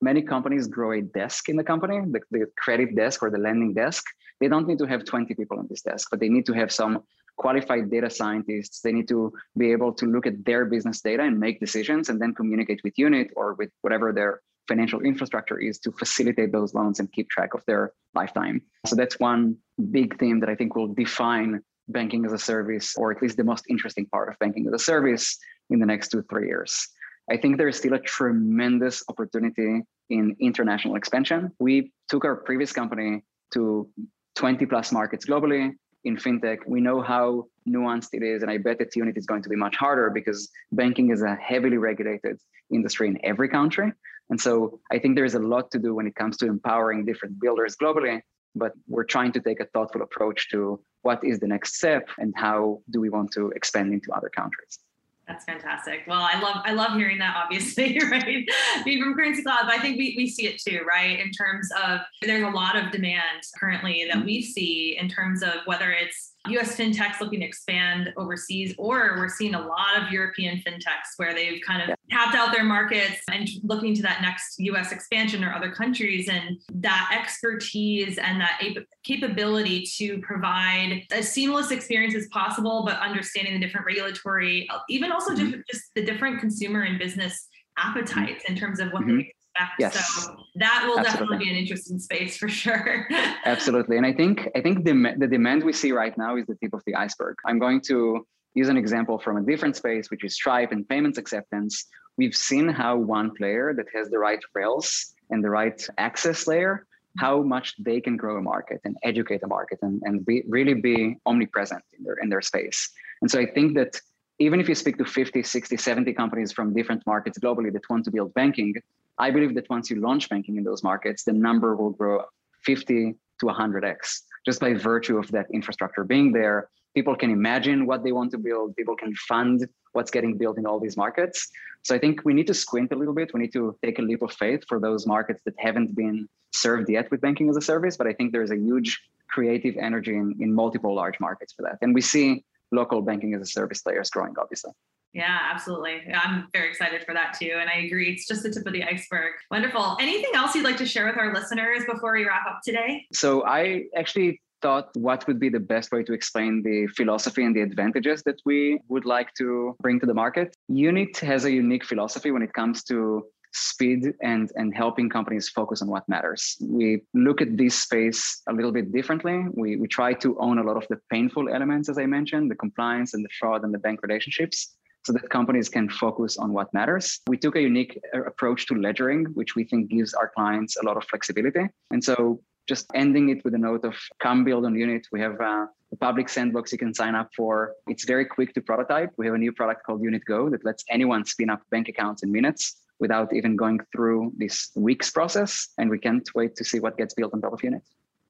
many 0.00 0.22
companies 0.22 0.66
grow 0.66 0.92
a 0.92 1.02
desk 1.02 1.48
in 1.48 1.56
the 1.56 1.64
company, 1.64 2.00
the, 2.10 2.20
the 2.30 2.46
credit 2.56 2.94
desk 2.94 3.22
or 3.22 3.30
the 3.30 3.38
lending 3.38 3.74
desk. 3.74 4.04
They 4.40 4.48
don't 4.48 4.68
need 4.68 4.78
to 4.78 4.86
have 4.86 5.04
20 5.04 5.34
people 5.34 5.58
on 5.58 5.66
this 5.68 5.82
desk, 5.82 6.08
but 6.10 6.20
they 6.20 6.28
need 6.28 6.46
to 6.46 6.52
have 6.52 6.70
some 6.70 7.02
qualified 7.36 7.90
data 7.90 8.10
scientists. 8.10 8.80
They 8.80 8.92
need 8.92 9.08
to 9.08 9.32
be 9.56 9.72
able 9.72 9.92
to 9.94 10.06
look 10.06 10.26
at 10.26 10.44
their 10.44 10.64
business 10.64 11.00
data 11.00 11.22
and 11.22 11.38
make 11.38 11.60
decisions 11.60 12.08
and 12.08 12.20
then 12.20 12.34
communicate 12.34 12.80
with 12.84 12.94
Unit 12.96 13.30
or 13.36 13.54
with 13.54 13.70
whatever 13.82 14.12
their 14.12 14.40
financial 14.68 15.00
infrastructure 15.00 15.58
is 15.58 15.78
to 15.80 15.90
facilitate 15.92 16.52
those 16.52 16.74
loans 16.74 17.00
and 17.00 17.10
keep 17.12 17.28
track 17.30 17.54
of 17.54 17.64
their 17.66 17.92
lifetime. 18.14 18.60
So 18.86 18.96
that's 18.96 19.18
one 19.18 19.56
big 19.90 20.18
theme 20.18 20.40
that 20.40 20.48
I 20.48 20.54
think 20.54 20.76
will 20.76 20.94
define 20.94 21.62
banking 21.88 22.24
as 22.24 22.32
a 22.32 22.38
service, 22.38 22.94
or 22.96 23.10
at 23.10 23.22
least 23.22 23.36
the 23.36 23.44
most 23.44 23.64
interesting 23.68 24.06
part 24.06 24.28
of 24.28 24.38
banking 24.38 24.66
as 24.66 24.72
a 24.72 24.78
service 24.78 25.38
in 25.70 25.78
the 25.78 25.86
next 25.86 26.08
two, 26.08 26.22
three 26.30 26.46
years. 26.46 26.88
I 27.30 27.36
think 27.36 27.58
there 27.58 27.68
is 27.68 27.76
still 27.76 27.94
a 27.94 27.98
tremendous 27.98 29.02
opportunity 29.08 29.82
in 30.08 30.36
international 30.40 30.96
expansion. 30.96 31.52
We 31.58 31.92
took 32.08 32.24
our 32.24 32.36
previous 32.36 32.72
company 32.72 33.24
to 33.52 33.88
20 34.36 34.64
plus 34.66 34.92
markets 34.92 35.26
globally 35.26 35.72
in 36.04 36.16
fintech. 36.16 36.58
We 36.66 36.80
know 36.80 37.02
how 37.02 37.46
nuanced 37.68 38.10
it 38.12 38.22
is, 38.22 38.42
and 38.42 38.50
I 38.50 38.56
bet 38.58 38.78
that 38.78 38.96
unit 38.96 39.16
is 39.18 39.26
going 39.26 39.42
to 39.42 39.48
be 39.48 39.56
much 39.56 39.76
harder 39.76 40.10
because 40.10 40.48
banking 40.72 41.10
is 41.10 41.22
a 41.22 41.34
heavily 41.34 41.76
regulated 41.76 42.38
industry 42.70 43.08
in 43.08 43.18
every 43.24 43.48
country. 43.48 43.92
And 44.30 44.40
so 44.40 44.80
I 44.90 44.98
think 44.98 45.16
there 45.16 45.24
is 45.24 45.34
a 45.34 45.40
lot 45.40 45.70
to 45.72 45.78
do 45.78 45.94
when 45.94 46.06
it 46.06 46.14
comes 46.14 46.36
to 46.38 46.46
empowering 46.46 47.04
different 47.04 47.40
builders 47.40 47.76
globally. 47.76 48.20
But 48.54 48.72
we're 48.86 49.04
trying 49.04 49.32
to 49.32 49.40
take 49.40 49.60
a 49.60 49.66
thoughtful 49.66 50.02
approach 50.02 50.50
to 50.50 50.80
what 51.08 51.24
is 51.24 51.40
the 51.40 51.50
next 51.54 51.70
step 51.76 52.06
and 52.18 52.34
how 52.36 52.58
do 52.90 53.00
we 53.00 53.08
want 53.08 53.32
to 53.32 53.42
expand 53.58 53.88
into 53.94 54.08
other 54.12 54.28
countries. 54.40 54.78
That's 55.26 55.44
fantastic. 55.44 55.98
Well, 56.06 56.20
I 56.20 56.38
love 56.40 56.56
I 56.64 56.72
love 56.72 56.92
hearing 57.00 57.18
that. 57.24 57.34
Obviously, 57.42 57.98
right? 58.10 58.46
Being 58.84 59.02
from 59.02 59.14
Currency 59.14 59.42
Cloud, 59.42 59.64
but 59.64 59.74
I 59.74 59.78
think 59.78 59.98
we 59.98 60.14
we 60.16 60.26
see 60.26 60.46
it 60.46 60.58
too, 60.66 60.80
right? 60.86 61.18
In 61.18 61.30
terms 61.32 61.68
of 61.86 62.00
there's 62.22 62.42
a 62.42 62.54
lot 62.62 62.76
of 62.76 62.90
demand 62.90 63.40
currently 63.58 64.04
that 64.08 64.18
mm-hmm. 64.18 64.26
we 64.26 64.42
see 64.42 64.98
in 65.00 65.08
terms 65.08 65.42
of 65.42 65.54
whether 65.66 65.90
it's 65.92 66.32
US 66.46 66.76
fintechs 66.76 67.20
looking 67.20 67.40
to 67.40 67.46
expand 67.46 68.12
overseas, 68.16 68.74
or 68.78 69.16
we're 69.18 69.28
seeing 69.28 69.54
a 69.54 69.60
lot 69.60 70.00
of 70.00 70.10
European 70.10 70.58
fintechs 70.58 71.16
where 71.16 71.34
they've 71.34 71.60
kind 71.66 71.82
of 71.82 71.96
tapped 72.10 72.34
out 72.34 72.52
their 72.52 72.64
markets 72.64 73.20
and 73.30 73.48
looking 73.62 73.94
to 73.94 74.02
that 74.02 74.22
next 74.22 74.58
US 74.58 74.92
expansion 74.92 75.44
or 75.44 75.52
other 75.52 75.70
countries. 75.70 76.28
And 76.28 76.58
that 76.74 77.16
expertise 77.18 78.18
and 78.18 78.40
that 78.40 78.60
capability 79.04 79.84
to 79.96 80.18
provide 80.20 81.04
as 81.10 81.30
seamless 81.30 81.70
experience 81.70 82.14
as 82.14 82.28
possible, 82.28 82.84
but 82.84 82.98
understanding 83.00 83.54
the 83.54 83.66
different 83.66 83.86
regulatory, 83.86 84.68
even 84.88 85.12
also 85.12 85.34
mm-hmm. 85.34 85.60
just 85.70 85.84
the 85.94 86.04
different 86.04 86.40
consumer 86.40 86.82
and 86.82 86.98
business 86.98 87.48
appetites 87.76 88.44
in 88.48 88.56
terms 88.56 88.80
of 88.80 88.90
what 88.92 89.02
mm-hmm. 89.02 89.18
they 89.18 89.34
Yes. 89.78 89.94
So 89.94 90.36
that 90.56 90.84
will 90.86 90.98
Absolutely. 90.98 91.04
definitely 91.04 91.38
be 91.38 91.50
an 91.50 91.56
interesting 91.56 91.98
space 91.98 92.36
for 92.36 92.48
sure. 92.48 93.06
Absolutely. 93.44 93.96
And 93.96 94.06
I 94.06 94.12
think 94.12 94.48
I 94.54 94.60
think 94.60 94.84
the 94.84 95.14
the 95.18 95.26
demand 95.26 95.64
we 95.64 95.72
see 95.72 95.92
right 95.92 96.16
now 96.16 96.36
is 96.36 96.46
the 96.46 96.56
tip 96.56 96.74
of 96.74 96.82
the 96.86 96.94
iceberg. 96.94 97.36
I'm 97.46 97.58
going 97.58 97.80
to 97.82 98.26
use 98.54 98.68
an 98.68 98.76
example 98.76 99.18
from 99.18 99.36
a 99.36 99.42
different 99.42 99.76
space, 99.76 100.10
which 100.10 100.24
is 100.24 100.34
Stripe 100.34 100.72
and 100.72 100.88
payments 100.88 101.18
acceptance. 101.18 101.86
We've 102.16 102.34
seen 102.34 102.68
how 102.68 102.96
one 102.96 103.34
player 103.34 103.72
that 103.74 103.86
has 103.94 104.08
the 104.10 104.18
right 104.18 104.42
rails 104.54 105.14
and 105.30 105.44
the 105.44 105.50
right 105.50 105.80
access 105.98 106.46
layer, 106.46 106.86
how 107.18 107.42
much 107.42 107.74
they 107.78 108.00
can 108.00 108.16
grow 108.16 108.38
a 108.38 108.42
market 108.42 108.80
and 108.84 108.96
educate 109.04 109.42
a 109.42 109.46
market 109.46 109.78
and, 109.82 110.02
and 110.04 110.26
be, 110.26 110.42
really 110.48 110.74
be 110.74 111.16
omnipresent 111.26 111.84
in 111.96 112.04
their 112.04 112.16
in 112.22 112.28
their 112.28 112.42
space. 112.42 112.90
And 113.20 113.30
so 113.30 113.38
I 113.40 113.46
think 113.46 113.74
that 113.74 114.00
even 114.38 114.60
if 114.60 114.68
you 114.68 114.74
speak 114.74 114.98
to 114.98 115.04
50, 115.04 115.42
60, 115.42 115.76
70 115.76 116.12
companies 116.12 116.52
from 116.52 116.72
different 116.72 117.04
markets 117.06 117.38
globally 117.38 117.72
that 117.72 117.88
want 117.90 118.04
to 118.04 118.10
build 118.10 118.32
banking, 118.34 118.74
I 119.18 119.30
believe 119.30 119.54
that 119.56 119.68
once 119.68 119.90
you 119.90 120.00
launch 120.00 120.28
banking 120.28 120.56
in 120.56 120.64
those 120.64 120.82
markets, 120.82 121.24
the 121.24 121.32
number 121.32 121.74
will 121.74 121.90
grow 121.90 122.24
50 122.64 123.14
to 123.40 123.46
100x 123.46 124.20
just 124.46 124.60
by 124.60 124.74
virtue 124.74 125.18
of 125.18 125.30
that 125.32 125.46
infrastructure 125.52 126.04
being 126.04 126.32
there. 126.32 126.68
People 126.94 127.16
can 127.16 127.30
imagine 127.30 127.86
what 127.86 128.04
they 128.04 128.12
want 128.12 128.30
to 128.30 128.38
build, 128.38 128.76
people 128.76 128.96
can 128.96 129.14
fund 129.14 129.66
what's 129.92 130.10
getting 130.10 130.38
built 130.38 130.58
in 130.58 130.66
all 130.66 130.78
these 130.78 130.96
markets. 130.96 131.48
So 131.82 131.94
I 131.94 131.98
think 131.98 132.24
we 132.24 132.34
need 132.34 132.46
to 132.46 132.54
squint 132.54 132.92
a 132.92 132.96
little 132.96 133.14
bit. 133.14 133.32
We 133.34 133.40
need 133.40 133.52
to 133.52 133.76
take 133.84 133.98
a 133.98 134.02
leap 134.02 134.22
of 134.22 134.32
faith 134.32 134.62
for 134.68 134.78
those 134.80 135.06
markets 135.06 135.42
that 135.44 135.54
haven't 135.58 135.94
been 135.94 136.28
served 136.52 136.88
yet 136.88 137.10
with 137.10 137.20
banking 137.20 137.48
as 137.48 137.56
a 137.56 137.60
service. 137.60 137.96
But 137.96 138.06
I 138.06 138.12
think 138.12 138.32
there's 138.32 138.50
a 138.50 138.56
huge 138.56 139.00
creative 139.28 139.76
energy 139.76 140.14
in, 140.14 140.36
in 140.40 140.52
multiple 140.54 140.94
large 140.94 141.20
markets 141.20 141.52
for 141.52 141.62
that. 141.62 141.78
And 141.82 141.94
we 141.94 142.00
see 142.00 142.44
local 142.72 143.02
banking 143.02 143.34
as 143.34 143.42
a 143.42 143.46
service 143.46 143.82
players 143.82 144.10
growing, 144.10 144.34
obviously. 144.38 144.72
Yeah, 145.14 145.38
absolutely. 145.50 146.02
I'm 146.14 146.48
very 146.52 146.68
excited 146.68 147.02
for 147.04 147.14
that 147.14 147.36
too. 147.40 147.56
And 147.58 147.70
I 147.70 147.78
agree, 147.86 148.12
it's 148.12 148.26
just 148.26 148.42
the 148.42 148.50
tip 148.50 148.66
of 148.66 148.72
the 148.72 148.84
iceberg. 148.84 149.32
Wonderful. 149.50 149.96
Anything 150.00 150.30
else 150.34 150.54
you'd 150.54 150.64
like 150.64 150.76
to 150.76 150.86
share 150.86 151.06
with 151.06 151.16
our 151.16 151.32
listeners 151.32 151.84
before 151.90 152.12
we 152.12 152.26
wrap 152.26 152.46
up 152.46 152.60
today? 152.62 153.06
So, 153.12 153.44
I 153.46 153.84
actually 153.96 154.40
thought 154.60 154.88
what 154.96 155.26
would 155.26 155.38
be 155.38 155.48
the 155.48 155.60
best 155.60 155.92
way 155.92 156.02
to 156.02 156.12
explain 156.12 156.62
the 156.62 156.88
philosophy 156.96 157.44
and 157.44 157.54
the 157.54 157.62
advantages 157.62 158.22
that 158.24 158.40
we 158.44 158.80
would 158.88 159.04
like 159.04 159.32
to 159.34 159.76
bring 159.80 160.00
to 160.00 160.06
the 160.06 160.14
market. 160.14 160.56
Unit 160.68 161.16
has 161.18 161.44
a 161.44 161.50
unique 161.50 161.84
philosophy 161.84 162.30
when 162.30 162.42
it 162.42 162.52
comes 162.52 162.82
to 162.84 163.24
speed 163.58 164.14
and 164.22 164.50
and 164.56 164.74
helping 164.74 165.08
companies 165.08 165.48
focus 165.48 165.82
on 165.82 165.88
what 165.88 166.08
matters 166.08 166.56
we 166.60 167.02
look 167.14 167.40
at 167.40 167.56
this 167.56 167.74
space 167.74 168.42
a 168.48 168.52
little 168.52 168.72
bit 168.72 168.92
differently 168.92 169.44
we 169.54 169.76
we 169.76 169.88
try 169.88 170.12
to 170.12 170.38
own 170.38 170.58
a 170.58 170.62
lot 170.62 170.76
of 170.76 170.86
the 170.88 170.98
painful 171.10 171.48
elements 171.48 171.88
as 171.88 171.98
i 171.98 172.06
mentioned 172.06 172.50
the 172.50 172.54
compliance 172.54 173.14
and 173.14 173.24
the 173.24 173.34
fraud 173.38 173.64
and 173.64 173.72
the 173.74 173.78
bank 173.78 174.02
relationships 174.02 174.74
so 175.04 175.12
that 175.12 175.30
companies 175.30 175.68
can 175.70 175.88
focus 175.88 176.36
on 176.36 176.52
what 176.52 176.72
matters. 176.74 177.20
We 177.28 177.38
took 177.38 177.56
a 177.56 177.62
unique 177.62 177.98
uh, 178.14 178.24
approach 178.24 178.66
to 178.66 178.74
ledgering, 178.74 179.26
which 179.34 179.54
we 179.54 179.64
think 179.64 179.88
gives 179.88 180.12
our 180.12 180.30
clients 180.36 180.76
a 180.76 180.84
lot 180.84 180.98
of 180.98 181.04
flexibility. 181.04 181.64
And 181.90 182.04
so 182.04 182.42
just 182.68 182.86
ending 182.94 183.30
it 183.30 183.42
with 183.44 183.54
a 183.54 183.58
note 183.58 183.84
of 183.84 183.96
come 184.20 184.44
build 184.44 184.66
on 184.66 184.74
unit. 184.74 185.06
We 185.10 185.20
have 185.20 185.40
uh, 185.40 185.66
a 185.92 185.96
public 185.98 186.28
sandbox 186.28 186.70
you 186.72 186.78
can 186.78 186.92
sign 186.92 187.14
up 187.14 187.30
for. 187.34 187.72
It's 187.86 188.04
very 188.04 188.26
quick 188.26 188.52
to 188.54 188.60
prototype. 188.60 189.10
We 189.16 189.24
have 189.26 189.34
a 189.34 189.38
new 189.38 189.52
product 189.52 189.84
called 189.86 190.02
Unit 190.02 190.22
Go 190.26 190.50
that 190.50 190.64
lets 190.64 190.84
anyone 190.90 191.24
spin 191.24 191.48
up 191.48 191.62
bank 191.70 191.88
accounts 191.88 192.22
in 192.22 192.30
minutes 192.30 192.76
without 193.00 193.32
even 193.34 193.56
going 193.56 193.80
through 193.92 194.32
this 194.36 194.70
weeks 194.74 195.10
process. 195.10 195.68
And 195.78 195.90
we 195.90 195.98
can't 195.98 196.28
wait 196.34 196.56
to 196.56 196.64
see 196.64 196.80
what 196.80 196.96
gets 196.96 197.14
built 197.14 197.34
on 197.34 197.40
top 197.40 197.52
of 197.52 197.62
Unit. 197.62 197.82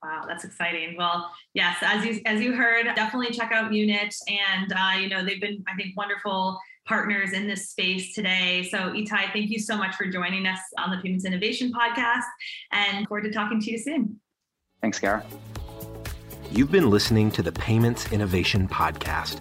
Wow, 0.03 0.25
that's 0.29 0.45
exciting. 0.45 0.97
Well, 0.97 1.29
yes, 1.55 1.77
as 1.83 2.05
you 2.05 2.21
as 2.25 2.41
you 2.41 2.55
heard, 2.55 2.85
definitely 2.95 3.35
check 3.35 3.51
out 3.51 3.73
Unit, 3.73 4.15
and 4.29 4.73
uh, 4.73 4.97
you 4.97 5.09
know 5.09 5.25
they've 5.25 5.41
been, 5.41 5.65
I 5.67 5.75
think, 5.75 5.97
wonderful 5.97 6.61
partners 6.87 7.33
in 7.33 7.49
this 7.49 7.71
space 7.71 8.15
today. 8.15 8.69
So, 8.71 8.79
Itai, 8.79 9.33
thank 9.33 9.51
you 9.51 9.59
so 9.59 9.77
much 9.77 9.97
for 9.97 10.07
joining 10.07 10.47
us 10.47 10.61
on 10.79 10.91
the 10.91 10.99
Payments 11.03 11.25
Innovation 11.25 11.73
Podcast, 11.73 12.27
and 12.71 13.09
forward 13.09 13.25
to 13.25 13.33
talking 13.33 13.61
to 13.61 13.71
you 13.73 13.79
soon. 13.79 14.21
Thanks, 14.81 15.01
Kara. 15.01 15.25
You've 16.53 16.71
been 16.71 16.91
listening 16.91 17.33
to 17.33 17.43
the 17.43 17.53
Payments 17.53 18.13
Innovation 18.13 18.69
Podcast. 18.69 19.41